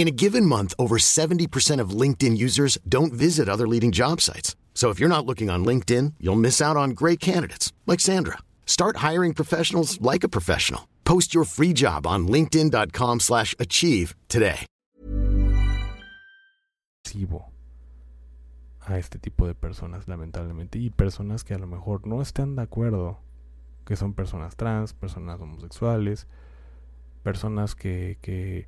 In 0.00 0.08
a 0.08 0.10
given 0.10 0.46
month, 0.46 0.72
over 0.78 0.96
70% 0.96 1.78
of 1.78 1.90
LinkedIn 1.90 2.34
users 2.38 2.78
don't 2.88 3.12
visit 3.12 3.50
other 3.50 3.68
leading 3.68 3.92
job 3.92 4.22
sites. 4.22 4.56
So 4.72 4.88
if 4.88 4.98
you're 4.98 5.10
not 5.10 5.26
looking 5.26 5.50
on 5.50 5.62
LinkedIn, 5.62 6.14
you'll 6.18 6.40
miss 6.40 6.62
out 6.62 6.74
on 6.74 6.92
great 6.92 7.20
candidates 7.20 7.74
like 7.86 8.00
Sandra. 8.00 8.38
Start 8.64 9.04
hiring 9.08 9.34
professionals 9.34 10.00
like 10.00 10.24
a 10.24 10.28
professional. 10.30 10.88
Post 11.04 11.34
your 11.34 11.44
free 11.44 11.74
job 11.74 12.06
on 12.06 12.26
linkedin.com/achieve 12.28 14.14
today. 14.26 14.64
A 18.86 18.96
este 18.96 19.18
tipo 19.18 19.46
de 19.46 19.54
personas, 19.54 20.08
lamentablemente, 20.08 20.78
y 20.78 20.88
personas 20.88 21.44
que 21.44 21.52
a 21.52 21.58
lo 21.58 21.66
mejor 21.66 22.06
no 22.06 22.22
están 22.22 22.56
de 22.56 22.62
acuerdo, 22.62 23.18
que 23.84 23.96
son 23.96 24.14
personas 24.14 24.56
trans, 24.56 24.94
personas 24.94 25.38
homosexuales, 25.42 26.26
personas 27.22 27.74
que, 27.74 28.16
que 28.22 28.66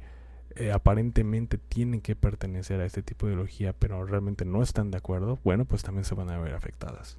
eh, 0.57 0.73
aparentemente 0.73 1.59
tienen 1.59 2.01
que 2.01 2.17
pertenecer 2.17 2.81
a 2.81 2.87
este 2.87 3.03
tipo 3.03 3.27
de 3.27 3.33
ideología, 3.33 3.73
pero 3.73 4.05
realmente 4.05 4.45
no 4.45 4.63
están 4.63 4.91
de 4.91 4.99
acuerdo, 4.99 5.39
bueno, 5.45 5.65
pues 5.65 5.83
también 5.83 6.05
se 6.05 6.15
van 6.15 6.31
a 6.31 6.39
ver 6.39 6.55
afectadas. 6.55 7.19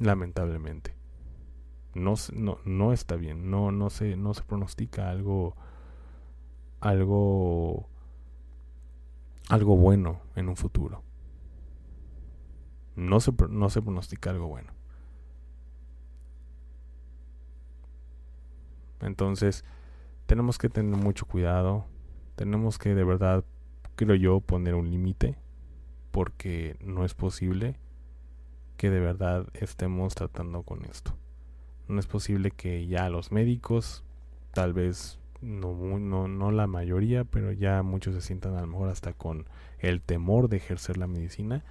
Lamentablemente. 0.00 0.94
No, 1.94 2.14
no, 2.32 2.58
no 2.64 2.92
está 2.92 3.16
bien, 3.16 3.50
no, 3.50 3.72
no, 3.72 3.90
se, 3.90 4.16
no 4.16 4.34
se 4.34 4.42
pronostica 4.42 5.10
algo, 5.10 5.56
algo, 6.80 7.88
algo 9.48 9.76
bueno 9.76 10.20
en 10.36 10.48
un 10.48 10.56
futuro. 10.56 11.02
No 12.94 13.20
se, 13.20 13.32
no 13.48 13.70
se 13.70 13.82
pronostica 13.82 14.30
algo 14.30 14.46
bueno. 14.48 14.77
Entonces, 19.00 19.64
tenemos 20.26 20.58
que 20.58 20.68
tener 20.68 20.96
mucho 21.00 21.26
cuidado. 21.26 21.86
Tenemos 22.36 22.78
que 22.78 22.94
de 22.94 23.04
verdad, 23.04 23.44
creo 23.96 24.14
yo, 24.14 24.40
poner 24.40 24.74
un 24.74 24.90
límite. 24.90 25.36
Porque 26.10 26.76
no 26.80 27.04
es 27.04 27.14
posible 27.14 27.76
que 28.76 28.90
de 28.90 29.00
verdad 29.00 29.46
estemos 29.54 30.14
tratando 30.14 30.62
con 30.62 30.84
esto. 30.84 31.14
No 31.88 32.00
es 32.00 32.06
posible 32.06 32.50
que 32.50 32.86
ya 32.86 33.10
los 33.10 33.32
médicos, 33.32 34.04
tal 34.52 34.72
vez 34.72 35.18
no, 35.40 35.98
no, 35.98 36.28
no 36.28 36.50
la 36.50 36.66
mayoría, 36.66 37.24
pero 37.24 37.52
ya 37.52 37.82
muchos 37.82 38.14
se 38.14 38.20
sientan 38.20 38.56
a 38.56 38.60
lo 38.60 38.66
mejor 38.66 38.88
hasta 38.88 39.12
con 39.12 39.46
el 39.78 40.00
temor 40.00 40.48
de 40.48 40.58
ejercer 40.58 40.96
la 40.96 41.06
medicina, 41.06 41.64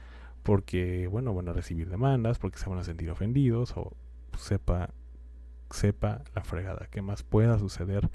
porque 0.44 1.08
bueno, 1.08 1.34
van 1.34 1.50
a 1.50 1.54
recibir 1.54 1.90
demandas, 1.90 2.40
porque 2.40 2.58
se 2.58 2.70
van 2.70 2.80
a 2.80 2.84
sentir 2.84 3.10
ofendidos 3.10 3.74
o 3.76 3.94
sepa 4.38 4.90
sepa 5.72 6.24
la 6.36 6.44
fregada, 6.44 6.88
que 6.88 7.02
más 7.02 7.24
pueda 7.24 7.60
suceder 7.60 8.10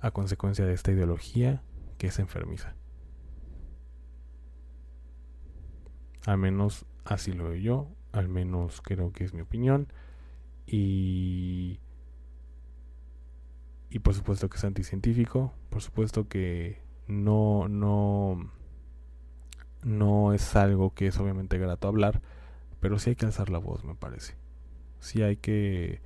a 0.00 0.10
consecuencia 0.10 0.64
de 0.64 0.74
esta 0.74 0.92
ideología 0.92 1.62
que 1.98 2.08
es 2.08 2.18
enfermiza. 2.18 2.74
Al 6.26 6.38
menos 6.38 6.86
así 7.04 7.32
lo 7.32 7.44
veo 7.44 7.56
yo, 7.56 7.88
al 8.12 8.28
menos 8.28 8.80
creo 8.80 9.12
que 9.12 9.24
es 9.24 9.34
mi 9.34 9.42
opinión. 9.42 9.88
Y, 10.66 11.80
y 13.90 13.98
por 13.98 14.14
supuesto 14.14 14.48
que 14.48 14.56
es 14.56 14.64
anticientífico, 14.64 15.52
por 15.70 15.82
supuesto 15.82 16.28
que 16.28 16.80
no, 17.06 17.68
no, 17.68 18.50
no 19.82 20.32
es 20.32 20.56
algo 20.56 20.94
que 20.94 21.08
es 21.08 21.18
obviamente 21.18 21.58
grato 21.58 21.88
hablar, 21.88 22.22
pero 22.80 22.98
sí 22.98 23.10
hay 23.10 23.16
que 23.16 23.26
alzar 23.26 23.50
la 23.50 23.58
voz, 23.58 23.84
me 23.84 23.94
parece. 23.94 24.34
Sí 25.00 25.22
hay 25.22 25.36
que 25.36 26.00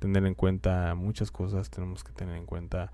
tener 0.00 0.26
en 0.26 0.34
cuenta 0.34 0.94
muchas 0.96 1.30
cosas, 1.30 1.70
tenemos 1.70 2.02
que 2.02 2.12
tener 2.12 2.36
en 2.36 2.46
cuenta 2.46 2.90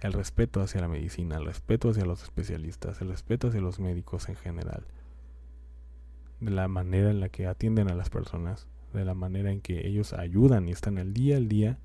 el 0.00 0.12
respeto 0.12 0.60
hacia 0.60 0.80
la 0.80 0.88
medicina, 0.88 1.36
el 1.36 1.46
respeto 1.46 1.90
hacia 1.90 2.04
los 2.04 2.22
especialistas, 2.22 3.00
el 3.00 3.08
respeto 3.08 3.48
hacia 3.48 3.60
los 3.60 3.80
médicos 3.80 4.28
en 4.28 4.36
general, 4.36 4.84
de 6.38 6.50
la 6.50 6.68
manera 6.68 7.10
en 7.10 7.20
la 7.20 7.30
que 7.30 7.46
atienden 7.46 7.90
a 7.90 7.94
las 7.94 8.10
personas, 8.10 8.68
de 8.92 9.04
la 9.04 9.14
manera 9.14 9.50
en 9.50 9.60
que 9.60 9.86
ellos 9.86 10.12
ayudan 10.12 10.68
y 10.68 10.72
están 10.72 10.98
el 10.98 11.12
día 11.12 11.36
al 11.36 11.48
día 11.48 11.78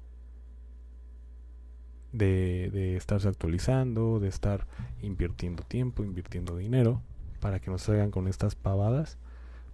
de, 2.12 2.70
de 2.72 2.98
estarse 2.98 3.28
actualizando, 3.28 4.20
de 4.20 4.28
estar 4.28 4.68
invirtiendo 5.02 5.64
tiempo, 5.64 6.04
invirtiendo 6.04 6.58
dinero 6.58 7.02
para 7.40 7.60
que 7.60 7.72
nos 7.72 7.84
salgan 7.84 8.12
con 8.12 8.28
estas 8.28 8.56
pavadas, 8.56 9.18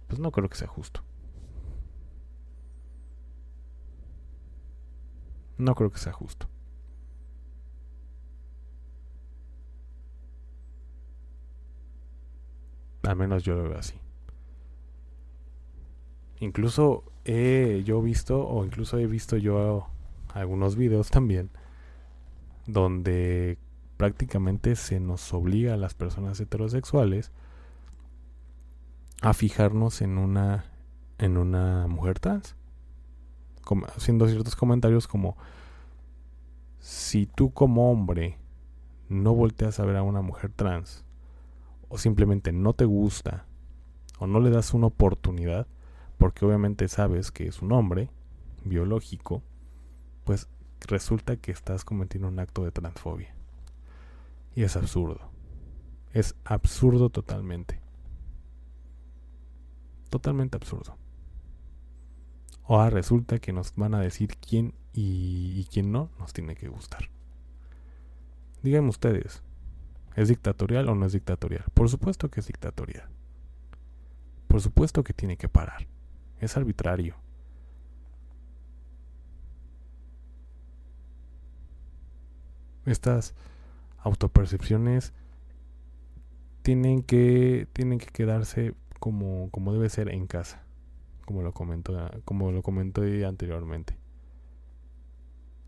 pues 0.06 0.20
no 0.20 0.30
creo 0.30 0.48
que 0.48 0.56
sea 0.56 0.68
justo. 0.68 1.02
No 5.62 5.76
creo 5.76 5.92
que 5.92 5.98
sea 5.98 6.12
justo. 6.12 6.48
Al 13.04 13.14
menos 13.14 13.44
yo 13.44 13.54
lo 13.54 13.68
veo 13.68 13.78
así. 13.78 13.94
Incluso 16.40 17.04
he 17.24 17.82
yo 17.84 18.02
visto, 18.02 18.44
o 18.44 18.64
incluso 18.64 18.98
he 18.98 19.06
visto 19.06 19.36
yo 19.36 19.86
algunos 20.34 20.74
videos 20.74 21.10
también, 21.10 21.50
donde 22.66 23.56
prácticamente 23.96 24.74
se 24.74 24.98
nos 24.98 25.32
obliga 25.32 25.74
a 25.74 25.76
las 25.76 25.94
personas 25.94 26.40
heterosexuales 26.40 27.30
a 29.20 29.32
fijarnos 29.32 30.02
en 30.02 30.18
una 30.18 30.64
en 31.18 31.36
una 31.36 31.86
mujer 31.86 32.18
trans 32.18 32.56
haciendo 33.94 34.28
ciertos 34.28 34.56
comentarios 34.56 35.08
como 35.08 35.36
si 36.78 37.26
tú 37.26 37.52
como 37.52 37.90
hombre 37.90 38.38
no 39.08 39.34
volteas 39.34 39.78
a 39.78 39.84
ver 39.84 39.96
a 39.96 40.02
una 40.02 40.20
mujer 40.20 40.50
trans 40.54 41.04
o 41.88 41.98
simplemente 41.98 42.52
no 42.52 42.72
te 42.72 42.84
gusta 42.84 43.46
o 44.18 44.26
no 44.26 44.40
le 44.40 44.50
das 44.50 44.74
una 44.74 44.86
oportunidad 44.88 45.66
porque 46.18 46.44
obviamente 46.44 46.88
sabes 46.88 47.30
que 47.30 47.46
es 47.46 47.62
un 47.62 47.72
hombre 47.72 48.10
biológico 48.64 49.42
pues 50.24 50.48
resulta 50.80 51.36
que 51.36 51.52
estás 51.52 51.84
cometiendo 51.84 52.28
un 52.28 52.38
acto 52.38 52.64
de 52.64 52.70
transfobia. 52.70 53.34
Y 54.54 54.62
es 54.62 54.76
absurdo. 54.76 55.30
Es 56.12 56.34
absurdo 56.44 57.10
totalmente. 57.10 57.80
Totalmente 60.10 60.56
absurdo 60.56 61.01
Ahora 62.64 62.90
resulta 62.90 63.38
que 63.38 63.52
nos 63.52 63.74
van 63.74 63.94
a 63.94 64.00
decir 64.00 64.36
quién 64.36 64.74
y, 64.92 65.66
quién 65.72 65.90
no 65.90 66.10
nos 66.18 66.32
tiene 66.32 66.54
que 66.54 66.68
gustar. 66.68 67.10
Díganme 68.62 68.90
ustedes, 68.90 69.42
¿es 70.14 70.28
dictatorial 70.28 70.88
o 70.88 70.94
no 70.94 71.06
es 71.06 71.12
dictatorial? 71.12 71.64
Por 71.74 71.88
supuesto 71.88 72.30
que 72.30 72.40
es 72.40 72.46
dictatorial. 72.46 73.08
Por 74.46 74.60
supuesto 74.60 75.02
que 75.02 75.12
tiene 75.12 75.36
que 75.36 75.48
parar. 75.48 75.88
Es 76.38 76.56
arbitrario. 76.56 77.16
Estas 82.84 83.34
autopercepciones 83.98 85.12
tienen 86.62 87.02
que, 87.02 87.66
tienen 87.72 87.98
que 87.98 88.06
quedarse 88.06 88.74
como, 89.00 89.50
como 89.50 89.72
debe 89.72 89.88
ser 89.88 90.08
en 90.08 90.26
casa 90.26 90.62
como 91.24 91.42
lo 91.42 91.52
comentó, 91.52 92.10
como 92.24 92.52
lo 92.52 92.62
comenté 92.62 93.24
anteriormente. 93.24 93.96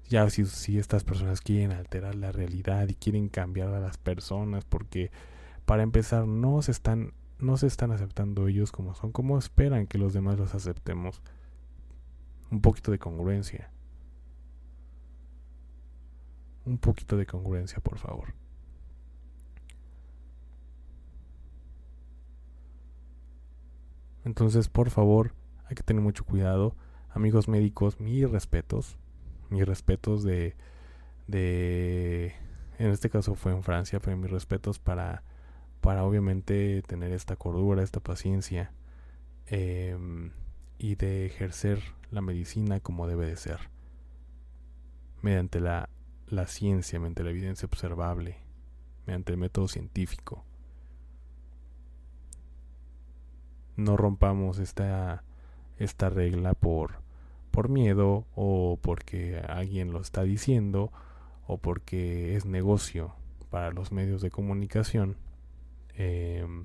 Ya 0.08 0.28
si, 0.28 0.44
si 0.44 0.78
estas 0.78 1.04
personas 1.04 1.40
quieren 1.40 1.72
alterar 1.72 2.14
la 2.14 2.30
realidad 2.32 2.88
y 2.88 2.94
quieren 2.94 3.28
cambiar 3.28 3.68
a 3.68 3.80
las 3.80 3.96
personas, 3.96 4.64
porque 4.64 5.10
para 5.64 5.82
empezar 5.82 6.26
no 6.26 6.60
se 6.62 6.72
están, 6.72 7.14
no 7.38 7.56
se 7.56 7.66
están 7.66 7.90
aceptando 7.90 8.48
ellos 8.48 8.70
como 8.70 8.94
son, 8.94 9.12
como 9.12 9.38
esperan 9.38 9.86
que 9.86 9.98
los 9.98 10.12
demás 10.12 10.38
los 10.38 10.54
aceptemos. 10.54 11.22
Un 12.50 12.60
poquito 12.60 12.90
de 12.90 12.98
congruencia. 12.98 13.70
Un 16.66 16.78
poquito 16.78 17.16
de 17.16 17.26
congruencia, 17.26 17.80
por 17.80 17.98
favor. 17.98 18.34
Entonces, 24.24 24.68
por 24.68 24.90
favor, 24.90 25.34
que 25.74 25.82
tener 25.82 26.02
mucho 26.02 26.24
cuidado. 26.24 26.76
Amigos 27.10 27.48
médicos, 27.48 28.00
mis 28.00 28.28
respetos, 28.30 28.98
mis 29.50 29.66
respetos 29.66 30.24
de, 30.24 30.56
de, 31.26 32.34
en 32.78 32.90
este 32.90 33.10
caso 33.10 33.34
fue 33.34 33.52
en 33.52 33.62
Francia, 33.62 34.00
pero 34.00 34.16
mis 34.16 34.30
respetos 34.30 34.78
para, 34.78 35.22
para 35.80 36.04
obviamente 36.04 36.82
tener 36.82 37.12
esta 37.12 37.36
cordura, 37.36 37.82
esta 37.82 38.00
paciencia 38.00 38.72
em, 39.46 40.32
y 40.78 40.96
de 40.96 41.26
ejercer 41.26 41.80
la 42.10 42.20
medicina 42.20 42.80
como 42.80 43.06
debe 43.06 43.26
de 43.26 43.36
ser, 43.36 43.70
mediante 45.22 45.60
la, 45.60 45.88
la 46.26 46.46
ciencia, 46.46 46.98
mediante 46.98 47.24
la 47.24 47.30
evidencia 47.30 47.66
observable, 47.66 48.38
mediante 49.06 49.32
el 49.32 49.38
método 49.38 49.68
científico. 49.68 50.44
No 53.76 53.96
rompamos 53.96 54.58
esta 54.58 55.24
esta 55.78 56.10
regla 56.10 56.54
por, 56.54 56.96
por 57.50 57.68
miedo 57.68 58.26
o 58.34 58.78
porque 58.80 59.40
alguien 59.48 59.92
lo 59.92 60.00
está 60.00 60.22
diciendo 60.22 60.92
o 61.46 61.58
porque 61.58 62.36
es 62.36 62.46
negocio 62.46 63.14
para 63.50 63.70
los 63.70 63.92
medios 63.92 64.22
de 64.22 64.30
comunicación 64.30 65.16
em, 65.94 66.64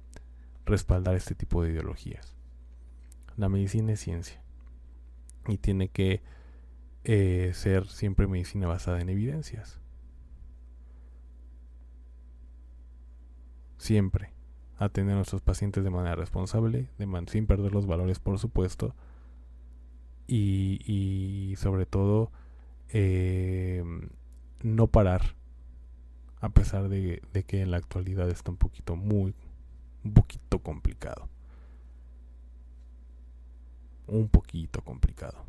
respaldar 0.65 1.15
este 1.15 1.35
tipo 1.35 1.63
de 1.63 1.71
ideologías. 1.71 2.35
La 3.37 3.49
medicina 3.49 3.93
es 3.93 3.99
ciencia 3.99 4.41
y 5.47 5.57
tiene 5.57 5.89
que 5.89 6.21
eh, 7.03 7.51
ser 7.53 7.87
siempre 7.87 8.27
medicina 8.27 8.67
basada 8.67 9.01
en 9.01 9.09
evidencias. 9.09 9.79
Siempre 13.77 14.38
atender 14.79 15.13
a 15.13 15.17
nuestros 15.17 15.41
pacientes 15.41 15.83
de 15.83 15.89
manera 15.89 16.15
responsable, 16.15 16.89
sin 17.27 17.45
perder 17.45 17.73
los 17.73 17.85
valores, 17.85 18.19
por 18.19 18.39
supuesto, 18.39 18.95
y, 20.27 20.79
y 20.85 21.55
sobre 21.57 21.85
todo 21.85 22.31
eh, 22.89 23.83
no 24.63 24.87
parar, 24.87 25.35
a 26.39 26.49
pesar 26.49 26.87
de, 26.87 27.21
de 27.33 27.43
que 27.43 27.61
en 27.61 27.71
la 27.71 27.77
actualidad 27.77 28.29
está 28.29 28.51
un 28.51 28.57
poquito 28.57 28.95
muy, 28.95 29.35
un 30.03 30.13
poquito 30.13 30.59
complicado. 30.59 31.27
Un 34.07 34.29
poquito 34.29 34.81
complicado. 34.81 35.43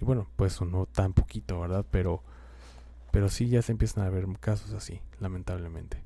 Y 0.00 0.04
bueno, 0.04 0.28
pues 0.36 0.60
no 0.60 0.86
tan 0.86 1.12
poquito, 1.12 1.60
¿verdad? 1.60 1.86
Pero, 1.90 2.22
pero 3.10 3.28
sí 3.28 3.48
ya 3.48 3.62
se 3.62 3.72
empiezan 3.72 4.04
a 4.04 4.10
ver 4.10 4.26
casos 4.40 4.72
así, 4.72 5.00
lamentablemente. 5.20 6.02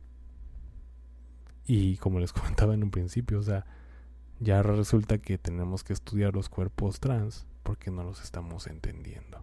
Y 1.67 1.97
como 1.99 2.21
les 2.21 2.33
comentaba 2.35 2.75
en 2.75 2.83
un 2.83 2.91
principio, 2.91 3.39
o 3.39 3.43
sea, 3.43 3.67
ya 4.41 4.63
resulta 4.63 5.19
que 5.19 5.39
tenemos 5.39 5.85
que 5.85 5.93
estudiar 5.93 6.35
los 6.35 6.49
cuerpos 6.49 7.01
trans 7.01 7.47
porque 7.63 7.91
no 7.91 8.05
los 8.05 8.23
estamos 8.23 8.67
entendiendo. 8.67 9.43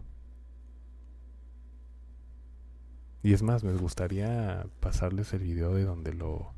Y 3.22 3.32
es 3.32 3.42
más, 3.42 3.64
me 3.64 3.72
gustaría 3.72 4.66
pasarles 4.80 5.32
el 5.32 5.42
video 5.42 5.74
de 5.74 5.84
donde 5.84 6.14
lo 6.14 6.54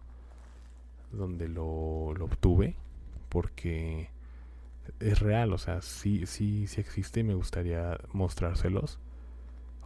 donde 1.13 1.49
lo, 1.49 2.13
lo 2.15 2.27
obtuve 2.27 2.77
porque 3.29 4.11
es 5.01 5.21
real, 5.21 5.53
o 5.53 5.59
sea, 5.59 5.83
sí, 5.83 6.27
sí, 6.27 6.67
sí 6.67 6.81
existe 6.81 7.21
y 7.21 7.25
me 7.25 7.35
gustaría 7.35 7.99
mostrárselos. 8.13 8.99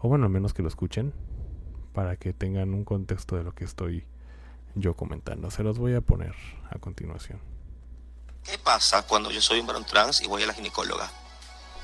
O 0.00 0.08
bueno, 0.08 0.24
al 0.26 0.30
menos 0.30 0.54
que 0.54 0.62
lo 0.62 0.68
escuchen 0.68 1.12
para 1.92 2.16
que 2.16 2.32
tengan 2.32 2.74
un 2.74 2.84
contexto 2.84 3.36
de 3.36 3.44
lo 3.44 3.54
que 3.54 3.64
estoy 3.64 4.06
yo 4.74 4.94
comentando. 4.94 5.50
Se 5.50 5.62
los 5.62 5.78
voy 5.78 5.94
a 5.94 6.00
poner 6.00 6.34
a 6.70 6.78
continuación. 6.78 7.40
¿Qué 8.44 8.58
pasa 8.58 9.02
cuando 9.02 9.30
yo 9.30 9.40
soy 9.40 9.60
un 9.60 9.66
varón 9.66 9.84
trans 9.84 10.20
y 10.20 10.26
voy 10.26 10.42
a 10.42 10.46
la 10.46 10.54
ginecóloga? 10.54 11.10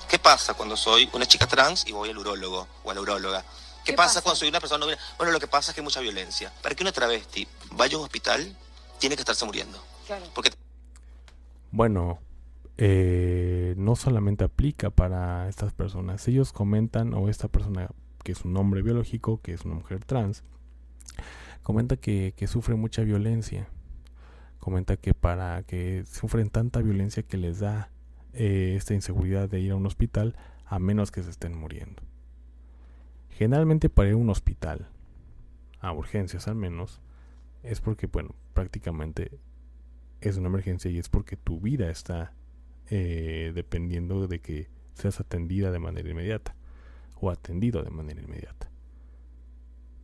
¿Qué 0.09 0.19
pasa 0.19 0.55
cuando 0.55 0.77
soy 0.77 1.09
una 1.13 1.27
chica 1.27 1.47
trans 1.47 1.87
y 1.87 1.93
voy 1.93 2.11
al 2.11 2.19
urólogo 2.19 2.67
o 2.83 2.91
a 2.91 2.95
la 2.95 3.01
uróloga? 3.01 3.45
¿Qué, 3.85 3.95
pasa, 3.95 4.21
cuando 4.21 4.37
soy 4.37 4.49
una 4.49 4.61
persona 4.61 4.85
no 4.85 4.93
Bueno, 5.17 5.33
lo 5.33 5.41
que 5.41 5.47
pasa 5.47 5.71
es 5.71 5.75
que 5.75 5.81
hay 5.81 5.85
mucha 5.85 6.01
violencia. 6.01 6.53
Para 6.63 6.75
que 6.75 6.83
una 6.83 6.93
travesti 6.93 7.49
vaya 7.73 7.95
a 7.95 7.99
un 7.99 8.05
hospital, 8.05 8.55
tiene 8.99 9.17
que 9.17 9.23
estarse 9.23 9.47
muriendo. 9.47 9.83
Claro. 10.07 10.27
Porque... 10.35 10.51
Bueno, 11.71 12.19
eh, 12.81 13.75
no 13.77 13.97
solamente 13.97 14.45
aplica 14.45 14.91
para 14.91 15.49
estas 15.49 15.73
personas. 15.73 16.27
Ellos 16.29 16.53
comentan, 16.53 17.13
o 17.13 17.29
esta 17.29 17.49
persona 17.49 17.91
que 18.23 18.33
es 18.33 18.45
un 18.45 18.57
hombre 18.57 18.83
biológico, 18.83 19.41
que 19.43 19.53
es 19.53 19.65
una 19.65 19.75
mujer 19.75 20.05
trans, 20.05 20.45
comenta 21.63 21.97
que, 21.97 22.33
sufre 22.47 22.77
mucha 22.77 23.03
violencia. 23.03 23.69
Comenta 24.61 24.97
que 24.97 25.13
para 25.13 25.63
que 25.65 26.05
sufren 26.07 26.51
tanta 26.51 26.81
violencia 26.81 27.25
que 27.25 27.37
les 27.37 27.59
da 27.59 27.91
eh, 28.33 28.75
esta 28.77 28.95
inseguridad 28.95 29.49
de 29.49 29.61
ir 29.61 29.73
a 29.73 29.77
un 29.77 29.87
hospital 29.87 30.37
a 30.65 30.79
menos 30.79 31.11
que 31.11 31.23
se 31.23 31.31
estén 31.31 31.59
muriendo. 31.59 32.03
Generalmente 33.31 33.89
para 33.89 34.09
ir 34.09 34.15
a 34.15 34.19
un 34.19 34.31
hospital, 34.31 34.89
a 35.81 35.93
urgencias 35.93 36.47
al 36.47 36.55
menos, 36.55 37.01
es 37.65 37.81
porque, 37.81 38.07
bueno, 38.07 38.35
prácticamente 38.55 39.41
es 40.21 40.37
una 40.37 40.49
emergencia 40.49 40.91
y 40.91 40.99
es 40.99 41.09
porque 41.09 41.37
tu 41.37 41.61
vida 41.61 41.91
está 41.91 42.35
eh, 42.91 43.53
dependiendo 43.55 44.27
de 44.27 44.41
que 44.41 44.71
seas 44.95 45.21
atendida 45.21 45.71
de 45.71 45.79
manera 45.79 46.09
inmediata 46.09 46.55
o 47.21 47.31
atendido 47.31 47.83
de 47.83 47.91
manera 47.91 48.23
inmediata. 48.23 48.71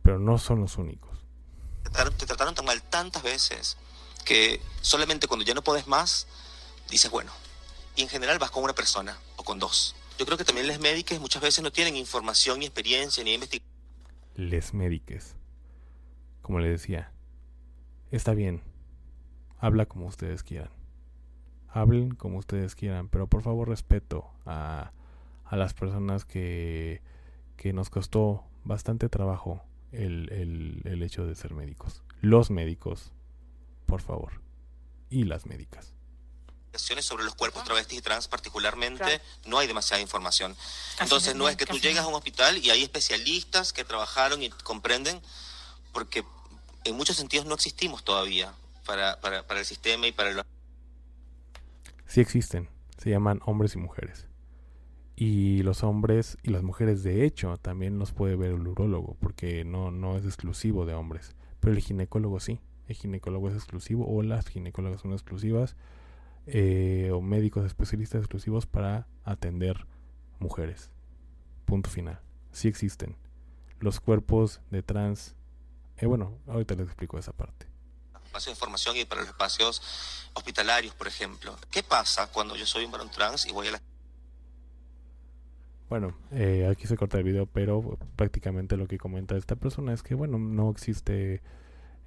Pero 0.03 0.19
no 0.19 0.37
son 0.37 0.61
los 0.61 0.77
únicos. 0.77 1.25
Te 2.17 2.25
trataron 2.25 2.53
tan 2.53 2.65
mal 2.65 2.81
tantas 2.83 3.23
veces 3.23 3.77
que 4.23 4.61
solamente 4.81 5.27
cuando 5.27 5.45
ya 5.45 5.53
no 5.53 5.63
puedes 5.63 5.87
más, 5.87 6.27
dices, 6.89 7.09
bueno, 7.09 7.31
y 7.95 8.03
en 8.03 8.09
general 8.09 8.37
vas 8.37 8.51
con 8.51 8.63
una 8.63 8.73
persona 8.73 9.17
o 9.37 9.43
con 9.43 9.57
dos. 9.57 9.95
Yo 10.19 10.25
creo 10.25 10.37
que 10.37 10.45
también 10.45 10.67
les 10.67 10.79
médicos 10.79 11.19
muchas 11.19 11.41
veces 11.41 11.63
no 11.63 11.71
tienen 11.71 11.95
información 11.95 12.59
ni 12.59 12.65
experiencia 12.65 13.23
ni 13.23 13.33
investigación. 13.33 13.73
Les 14.35 14.73
médicos. 14.73 15.35
Como 16.41 16.59
le 16.59 16.69
decía, 16.69 17.11
está 18.11 18.33
bien, 18.33 18.61
habla 19.59 19.87
como 19.87 20.05
ustedes 20.05 20.43
quieran 20.43 20.84
hablen 21.75 22.15
como 22.15 22.37
ustedes 22.37 22.73
quieran, 22.73 23.09
pero 23.09 23.27
por 23.27 23.43
favor 23.43 23.67
respeto 23.67 24.25
a, 24.45 24.91
a 25.43 25.55
las 25.57 25.73
personas 25.73 26.23
que, 26.23 27.01
que 27.57 27.73
nos 27.73 27.89
costó 27.89 28.45
bastante 28.63 29.09
trabajo 29.09 29.61
el, 29.91 30.31
el, 30.31 30.81
el 30.85 31.03
hecho 31.03 31.25
de 31.25 31.35
ser 31.35 31.53
médicos. 31.53 32.01
Los 32.21 32.49
médicos, 32.49 33.11
por 33.85 34.01
favor, 34.01 34.41
y 35.09 35.25
las 35.25 35.45
médicas 35.45 35.91
sobre 36.77 37.23
los 37.23 37.35
cuerpos 37.35 37.63
travestis 37.63 37.99
y 37.99 38.01
trans 38.01 38.27
particularmente, 38.27 39.21
no 39.45 39.59
hay 39.59 39.67
demasiada 39.67 40.01
información. 40.01 40.55
Entonces 40.99 41.33
no 41.33 41.47
es 41.47 41.55
que 41.55 41.65
tú 41.65 41.79
llegas 41.79 42.03
a 42.03 42.07
un 42.07 42.15
hospital 42.15 42.57
y 42.57 42.69
hay 42.69 42.83
especialistas 42.83 43.71
que 43.71 43.85
trabajaron 43.85 44.43
y 44.43 44.49
comprenden, 44.49 45.21
porque 45.93 46.25
en 46.83 46.95
muchos 46.95 47.15
sentidos 47.15 47.45
no 47.45 47.55
existimos 47.55 48.03
todavía 48.03 48.53
para, 48.85 49.19
para, 49.21 49.47
para 49.47 49.61
el 49.61 49.65
sistema 49.65 50.05
y 50.07 50.11
para 50.11 50.31
los 50.31 50.45
sí 52.05 52.21
existen. 52.21 52.69
Se 52.97 53.09
llaman 53.09 53.39
hombres 53.45 53.75
y 53.75 53.79
mujeres. 53.79 54.29
Y 55.15 55.63
los 55.63 55.83
hombres 55.83 56.37
y 56.43 56.49
las 56.49 56.63
mujeres, 56.63 57.03
de 57.03 57.25
hecho, 57.25 57.57
también 57.57 57.99
los 57.99 58.11
puede 58.11 58.35
ver 58.35 58.51
el 58.51 58.67
urólogo, 58.67 59.15
porque 59.19 59.63
no, 59.63 59.91
no 59.91 60.17
es 60.17 60.25
exclusivo 60.25 60.85
de 60.85 60.93
hombres. 60.93 61.35
Pero 61.59 61.73
el 61.73 61.81
ginecólogo 61.81 62.39
sí. 62.39 62.59
El 62.87 62.95
ginecólogo 62.95 63.49
es 63.49 63.55
exclusivo, 63.55 64.05
o 64.07 64.21
las 64.21 64.47
ginecólogas 64.47 65.01
son 65.01 65.13
exclusivas, 65.13 65.75
eh, 66.47 67.11
o 67.13 67.21
médicos 67.21 67.65
especialistas 67.65 68.19
exclusivos 68.19 68.65
para 68.65 69.07
atender 69.23 69.87
mujeres. 70.39 70.91
Punto 71.65 71.89
final. 71.89 72.19
Sí 72.51 72.67
existen. 72.67 73.15
Los 73.79 73.99
cuerpos 73.99 74.61
de 74.69 74.83
trans. 74.83 75.35
Eh, 75.97 76.05
bueno, 76.05 76.37
ahorita 76.47 76.75
les 76.75 76.87
explico 76.87 77.17
esa 77.17 77.31
parte 77.31 77.74
espacio 78.35 78.51
de 78.51 78.55
información 78.55 78.97
y 78.97 79.05
para 79.05 79.21
los 79.21 79.29
espacios 79.29 79.81
hospitalarios, 80.33 80.93
por 80.93 81.07
ejemplo. 81.07 81.55
¿Qué 81.71 81.83
pasa 81.83 82.27
cuando 82.27 82.55
yo 82.55 82.65
soy 82.65 82.85
un 82.85 82.91
varón 82.91 83.09
trans 83.09 83.45
y 83.45 83.53
voy 83.53 83.67
a 83.67 83.71
la... 83.71 83.81
Bueno, 85.87 86.17
eh, 86.31 86.67
aquí 86.69 86.87
se 86.87 86.97
corta 86.97 87.17
el 87.17 87.23
video, 87.23 87.45
pero 87.45 87.97
prácticamente 88.15 88.75
lo 88.75 88.87
que 88.87 88.97
comenta 88.97 89.37
esta 89.37 89.55
persona 89.55 89.93
es 89.93 90.03
que, 90.03 90.15
bueno, 90.15 90.37
no 90.37 90.69
existe 90.69 91.41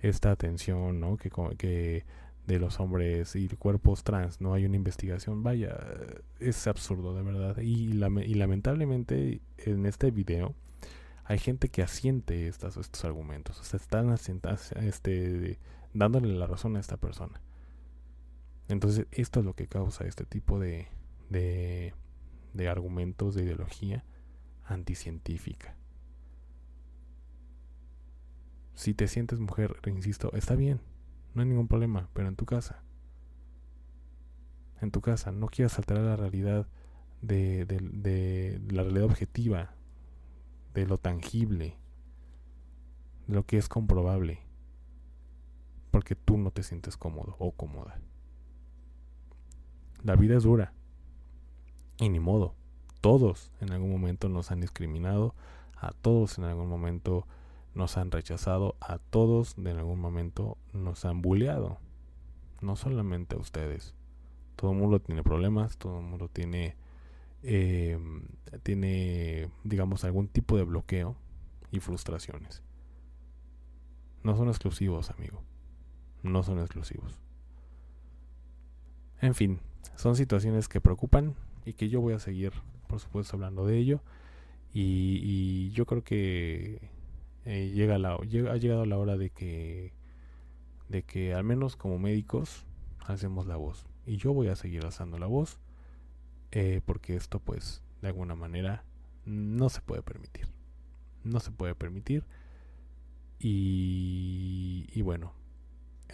esta 0.01 0.31
atención, 0.31 1.01
¿no? 1.01 1.17
Que, 1.17 1.31
que 1.57 2.05
de 2.47 2.59
los 2.59 2.81
hombres 2.81 3.37
y 3.37 3.49
cuerpos 3.49 4.05
trans, 4.05 4.41
no 4.41 4.53
hay 4.53 4.67
una 4.67 4.77
investigación. 4.77 5.43
Vaya, 5.43 5.79
es 6.41 6.67
absurdo, 6.67 7.15
de 7.15 7.23
verdad. 7.23 7.59
Y, 7.59 7.93
lamentablemente 7.93 9.41
en 9.59 9.87
este 9.87 10.11
video 10.11 10.55
hay 11.25 11.39
gente 11.39 11.69
que 11.69 11.83
asiente 11.83 12.49
estas, 12.49 12.77
estos 12.77 13.05
argumentos. 13.05 13.61
O 13.61 13.65
sea, 13.65 13.79
están 13.79 14.11
asientados, 14.11 14.73
este, 14.73 15.59
dándole 15.95 16.35
la 16.35 16.47
razón 16.47 16.77
a 16.77 16.81
esta 16.81 16.97
persona. 16.97 17.41
Entonces, 18.69 19.07
esto 19.11 19.41
es 19.41 19.47
lo 19.47 19.55
que 19.55 19.67
causa 19.67 20.07
este 20.07 20.25
tipo 20.25 20.59
de, 20.59 20.89
de, 21.31 21.95
de 22.53 22.69
argumentos 22.69 23.35
de 23.35 23.45
ideología 23.45 24.05
anticientífica. 24.65 25.75
Si 28.75 28.95
te 28.95 29.09
sientes 29.09 29.41
mujer, 29.41 29.77
insisto, 29.87 30.33
está 30.35 30.55
bien, 30.55 30.81
no 31.35 31.43
hay 31.43 31.49
ningún 31.49 31.69
problema, 31.69 32.09
pero 32.13 32.29
en 32.29 32.37
tu 32.37 32.45
casa. 32.45 32.83
En 34.81 34.91
tu 34.91 35.01
casa, 35.01 35.33
no 35.33 35.49
quieras 35.49 35.79
alterar 35.79 36.05
la 36.05 36.17
realidad 36.17 36.69
de, 37.23 37.65
de, 37.65 37.79
de 37.81 38.61
la 38.71 38.83
realidad 38.83 39.07
objetiva, 39.07 39.75
de 40.75 40.87
lo 40.87 40.99
tangible, 40.99 41.77
de 43.27 43.35
lo 43.35 43.47
que 43.47 43.57
es 43.57 43.69
comprobable 43.69 44.48
porque 45.91 46.15
tú 46.15 46.37
no 46.37 46.51
te 46.51 46.63
sientes 46.63 46.97
cómodo 46.97 47.37
o 47.39 47.53
cómoda. 47.53 47.99
La 50.03 50.17
vida 50.17 50.37
es 50.37 50.45
dura. 50.45 50.73
Y 51.99 52.09
ni 52.09 52.21
modo. 52.21 52.55
Todos 53.01 53.51
en 53.61 53.73
algún 53.73 53.91
momento 53.91 54.29
nos 54.29 54.51
han 54.51 54.61
discriminado, 54.61 55.35
a 55.77 55.93
todos 55.93 56.39
en 56.39 56.45
algún 56.45 56.69
momento 56.69 57.27
nos 57.75 57.97
han 57.97 58.11
rechazado, 58.11 58.77
a 58.81 58.99
todos 58.99 59.57
en 59.59 59.79
algún 59.79 60.01
momento 60.01 60.59
nos 60.73 61.05
han 61.05 61.23
bulleado. 61.23 61.79
No 62.61 62.77
solamente 62.77 63.37
a 63.37 63.39
ustedes. 63.39 63.95
Todo 64.57 64.73
el 64.73 64.79
mundo 64.79 65.01
tiene 65.01 65.23
problemas, 65.23 65.79
todo 65.79 66.01
el 66.01 66.05
mundo 66.05 66.29
tiene, 66.29 66.77
eh, 67.45 67.99
tiene, 68.65 69.51
digamos, 69.63 70.03
algún 70.03 70.27
tipo 70.27 70.57
de 70.57 70.65
bloqueo 70.65 71.17
y 71.71 71.79
frustraciones. 71.79 72.63
No 74.25 74.37
son 74.37 74.49
exclusivos, 74.49 75.11
amigo 75.11 75.48
no 76.29 76.43
son 76.43 76.59
exclusivos. 76.59 77.21
En 79.21 79.35
fin, 79.35 79.61
son 79.97 80.17
situaciones 80.17 80.69
que 80.69 80.81
preocupan 80.81 81.35
y 81.65 81.73
que 81.73 81.89
yo 81.89 82.01
voy 82.01 82.15
a 82.15 82.19
seguir, 82.19 82.53
por 82.87 83.01
supuesto, 83.01 83.37
hablando 83.37 83.67
de 83.67 83.79
ello. 83.79 84.01
Y, 84.73 85.71
yo 85.71 85.87
creo 85.87 86.05
que 86.05 86.91
eh, 87.45 87.73
llega 87.75 87.99
la, 87.99 88.15
ha 88.15 88.57
llegado 88.57 88.87
la 88.87 88.99
hora 88.99 89.17
de 89.17 89.31
que, 89.31 89.93
de 90.89 91.03
que 91.03 91.35
al 91.35 91.45
menos 91.45 91.77
como 91.77 91.99
médicos 91.99 92.65
hacemos 93.07 93.47
la 93.47 93.57
voz. 93.57 93.87
Y 94.07 94.17
yo 94.17 94.33
voy 94.33 94.49
a 94.49 94.57
seguir 94.57 94.85
alzando 94.85 95.19
la 95.19 95.27
voz 95.27 95.59
eh, 96.53 96.81
porque 96.85 97.15
esto 97.15 97.41
pues 97.41 97.83
de 98.01 98.09
alguna 98.09 98.35
manera 98.35 98.85
no 99.25 99.69
se 99.69 99.81
puede 99.81 100.03
permitir. 100.03 100.47
No 101.25 101.41
se 101.41 101.51
puede 101.51 101.75
permitir. 101.75 102.25
Y 103.41 105.01
bueno, 105.03 105.33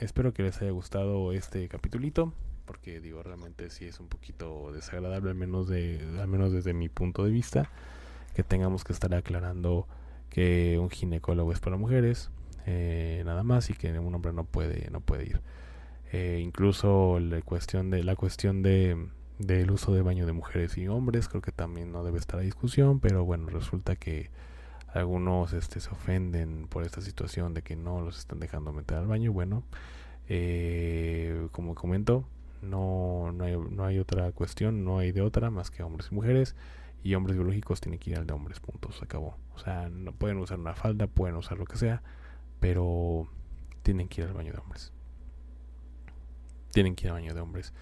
espero 0.01 0.33
que 0.33 0.43
les 0.43 0.61
haya 0.61 0.71
gustado 0.71 1.33
este 1.33 1.69
capitulito. 1.69 2.33
Porque 2.65 3.01
digo, 3.01 3.23
realmente 3.23 3.69
sí 3.71 3.85
es 3.85 4.01
un 4.01 4.09
poquito 4.09 4.73
desagradable, 4.73 5.31
al 5.31 5.37
menos, 5.37 5.69
de, 5.69 6.01
al 6.19 6.29
menos 6.29 6.53
desde 6.53 6.73
mi 6.73 6.89
punto 6.89 7.25
de 7.25 7.31
vista, 7.31 7.69
que 8.35 8.43
tengamos 8.43 8.85
que 8.85 8.93
estar 8.95 9.15
aclarando 9.15 9.87
que 10.31 10.79
un 10.81 10.91
ginecólogo 10.91 11.53
es 11.53 11.61
para 11.61 11.77
mujeres, 11.77 12.31
eh, 12.67 13.23
nada 13.27 13.43
más, 13.43 13.69
y 13.69 13.75
que 13.75 13.97
un 13.99 14.15
hombre 14.15 14.33
no 14.33 14.45
puede, 14.45 14.91
no 14.91 15.01
puede 15.01 15.27
ir. 15.27 15.41
Eh, 16.13 16.41
incluso 16.43 17.19
la 17.21 17.43
cuestión 17.43 17.91
de 17.91 18.05
la 18.05 18.17
cuestión 18.17 18.63
de 18.63 19.09
del 19.39 19.71
uso 19.73 19.93
de 19.93 20.03
baño 20.03 20.27
de 20.27 20.33
mujeres 20.33 20.79
y 20.79 20.87
hombres 20.87 21.29
creo 21.29 21.43
que 21.43 21.51
también 21.51 21.91
no 21.91 22.05
debe 22.05 22.19
estar 22.19 22.39
a 22.39 22.45
discusión 22.45 23.01
pero 23.01 23.25
bueno 23.25 23.49
resulta 23.49 23.97
que 23.97 24.31
algunos 24.95 25.53
este, 25.53 25.81
se 25.81 25.91
ofenden 25.91 26.67
por 26.69 26.85
esta 26.85 27.01
situación 27.01 27.55
de 27.55 27.63
que 27.63 27.77
no 27.77 28.01
los 28.01 28.19
están 28.19 28.41
dejando 28.41 28.73
meter 28.73 28.99
al 28.99 29.07
baño 29.07 29.33
bueno 29.33 29.65
eh, 30.29 31.49
como 31.53 31.75
comento 31.75 32.25
no, 32.63 33.33
no, 33.33 33.45
hay, 33.45 33.57
no 33.57 33.85
hay 33.85 33.99
otra 33.99 34.31
cuestión 34.33 34.85
no 34.85 34.99
hay 34.99 35.13
de 35.13 35.21
otra 35.21 35.51
más 35.51 35.71
que 35.71 35.83
hombres 35.83 36.09
y 36.11 36.15
mujeres 36.15 36.57
y 37.03 37.15
hombres 37.15 37.37
biológicos 37.37 37.81
tienen 37.81 37.99
que 37.99 38.11
ir 38.11 38.19
al 38.19 38.27
de 38.27 38.33
hombres 38.33 38.61
puntos 38.61 38.97
se 38.97 39.05
acabó. 39.05 39.37
O 39.55 39.59
sea 39.59 39.91
no 39.91 40.13
pueden 40.13 40.39
usar 40.39 40.59
una 40.59 40.75
falda 40.75 41.07
pueden 41.07 41.37
usar 41.37 41.59
lo 41.59 41.67
que 41.67 41.77
sea 41.77 42.03
pero 42.61 43.29
tienen 43.83 44.09
que 44.09 44.23
ir 44.23 44.29
al 44.29 44.33
baño 44.33 44.53
de 44.53 44.59
hombres. 44.59 44.93
Tienen 46.73 46.97
que 46.97 47.07
ir 47.07 47.11
al 47.11 47.21
baño 47.21 47.35
de 47.35 47.41
hombres. 47.41 47.75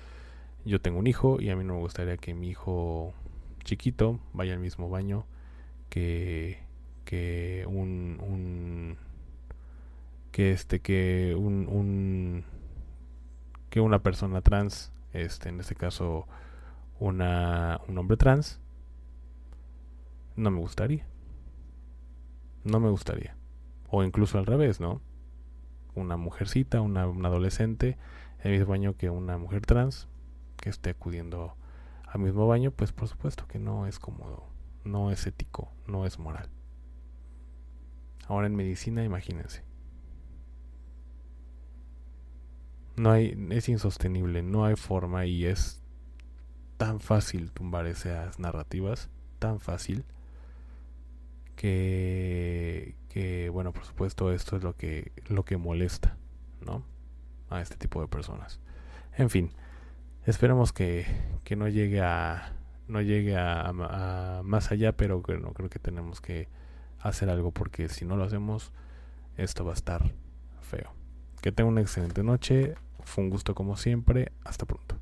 Yo 0.64 0.80
tengo 0.80 0.98
un 0.98 1.06
hijo 1.06 1.40
y 1.40 1.50
a 1.50 1.56
mí 1.56 1.62
no 1.62 1.74
me 1.74 1.80
gustaría 1.80 2.16
que 2.16 2.34
mi 2.34 2.48
hijo 2.48 3.14
chiquito 3.62 4.18
vaya 4.32 4.54
al 4.54 4.58
mismo 4.58 4.90
baño 4.90 5.24
que, 5.88 6.58
que 7.12 7.66
un, 7.68 8.96
que 10.30 10.52
este 10.52 10.80
que 10.80 11.36
un, 11.38 11.68
un 11.68 12.42
que 13.68 13.82
una 13.82 13.98
persona 13.98 14.40
trans 14.40 14.94
este 15.12 15.50
en 15.50 15.60
este 15.60 15.74
caso 15.74 16.26
una 16.98 17.82
un 17.86 17.98
hombre 17.98 18.16
trans 18.16 18.60
no 20.36 20.50
me 20.50 20.58
gustaría. 20.58 21.06
No 22.64 22.80
me 22.80 22.88
gustaría. 22.88 23.36
O 23.90 24.02
incluso 24.02 24.38
al 24.38 24.46
revés 24.46 24.80
no 24.80 25.02
una 25.94 26.16
mujercita 26.16 26.80
una, 26.80 27.06
una 27.06 27.28
adolescente 27.28 27.98
en 28.42 28.52
el 28.52 28.58
mismo 28.58 28.70
baño 28.70 28.96
que 28.96 29.10
una 29.10 29.36
mujer 29.36 29.66
trans 29.66 30.08
que 30.56 30.70
esté 30.70 30.88
acudiendo 30.88 31.56
al 32.06 32.22
mismo 32.22 32.46
baño, 32.46 32.70
pues 32.70 32.92
por 32.92 33.06
supuesto 33.06 33.46
que 33.46 33.58
no 33.58 33.86
es 33.86 33.98
cómodo, 33.98 34.46
no 34.84 35.10
es 35.10 35.26
ético, 35.26 35.70
no 35.86 36.06
es 36.06 36.18
moral. 36.18 36.48
Ahora 38.32 38.46
en 38.46 38.56
medicina, 38.56 39.04
imagínense. 39.04 39.62
No 42.96 43.10
hay, 43.10 43.36
es 43.50 43.68
insostenible, 43.68 44.42
no 44.42 44.64
hay 44.64 44.76
forma 44.76 45.26
y 45.26 45.44
es 45.44 45.82
tan 46.78 47.00
fácil 47.00 47.52
tumbar 47.52 47.86
esas 47.86 48.38
narrativas, 48.38 49.10
tan 49.38 49.60
fácil 49.60 50.06
que, 51.56 52.96
bueno, 53.52 53.72
por 53.72 53.84
supuesto 53.84 54.32
esto 54.32 54.56
es 54.56 54.62
lo 54.62 54.76
que, 54.76 55.12
lo 55.28 55.44
que 55.44 55.58
molesta, 55.58 56.16
¿no? 56.60 56.82
A 57.50 57.60
este 57.60 57.76
tipo 57.76 58.00
de 58.00 58.08
personas. 58.08 58.60
En 59.16 59.28
fin, 59.28 59.52
Esperemos 60.24 60.72
que, 60.72 61.04
que 61.42 61.56
no 61.56 61.68
llegue 61.68 62.00
a 62.00 62.52
no 62.86 63.00
llegue 63.00 63.36
a, 63.36 63.72
más 64.44 64.70
allá, 64.70 64.96
pero 64.96 65.22
que 65.22 65.36
no 65.36 65.52
creo 65.52 65.68
que 65.68 65.78
tenemos 65.78 66.20
que 66.20 66.48
hacer 67.08 67.30
algo 67.30 67.50
porque 67.50 67.88
si 67.88 68.04
no 68.04 68.16
lo 68.16 68.24
hacemos 68.24 68.72
esto 69.36 69.64
va 69.64 69.72
a 69.72 69.74
estar 69.74 70.12
feo. 70.60 70.94
Que 71.40 71.52
tengan 71.52 71.72
una 71.72 71.80
excelente 71.80 72.22
noche. 72.22 72.74
Fue 73.04 73.24
un 73.24 73.30
gusto 73.30 73.54
como 73.54 73.76
siempre. 73.76 74.32
Hasta 74.44 74.66
pronto. 74.66 74.96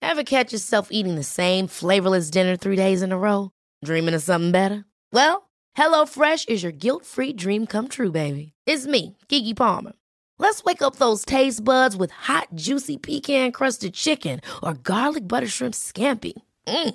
Ever 0.00 0.24
catch 0.24 0.52
yourself 0.52 0.88
eating 0.90 1.14
the 1.14 1.24
same 1.24 1.66
flavorless 1.66 2.30
dinner 2.30 2.56
three 2.56 2.76
days 2.76 3.02
in 3.02 3.12
a 3.12 3.18
row? 3.18 3.50
Dreaming 3.82 4.14
of 4.14 4.22
something 4.22 4.52
better? 4.52 4.84
Well, 5.10 5.48
HelloFresh 5.76 6.48
is 6.48 6.62
your 6.62 6.72
guilt-free 6.72 7.32
dream 7.32 7.66
come 7.66 7.88
true, 7.88 8.12
baby. 8.12 8.52
It's 8.66 8.86
me, 8.86 9.16
Kiki 9.28 9.54
Palmer. 9.54 9.92
Let's 10.38 10.62
wake 10.64 10.82
up 10.82 10.96
those 10.96 11.24
taste 11.24 11.64
buds 11.64 11.96
with 11.96 12.10
hot, 12.10 12.48
juicy 12.54 12.98
pecan 12.98 13.52
crusted 13.52 13.94
chicken 13.94 14.40
or 14.62 14.74
garlic 14.74 15.26
butter 15.26 15.48
shrimp 15.48 15.74
scampi. 15.74 16.34
Mm. 16.66 16.94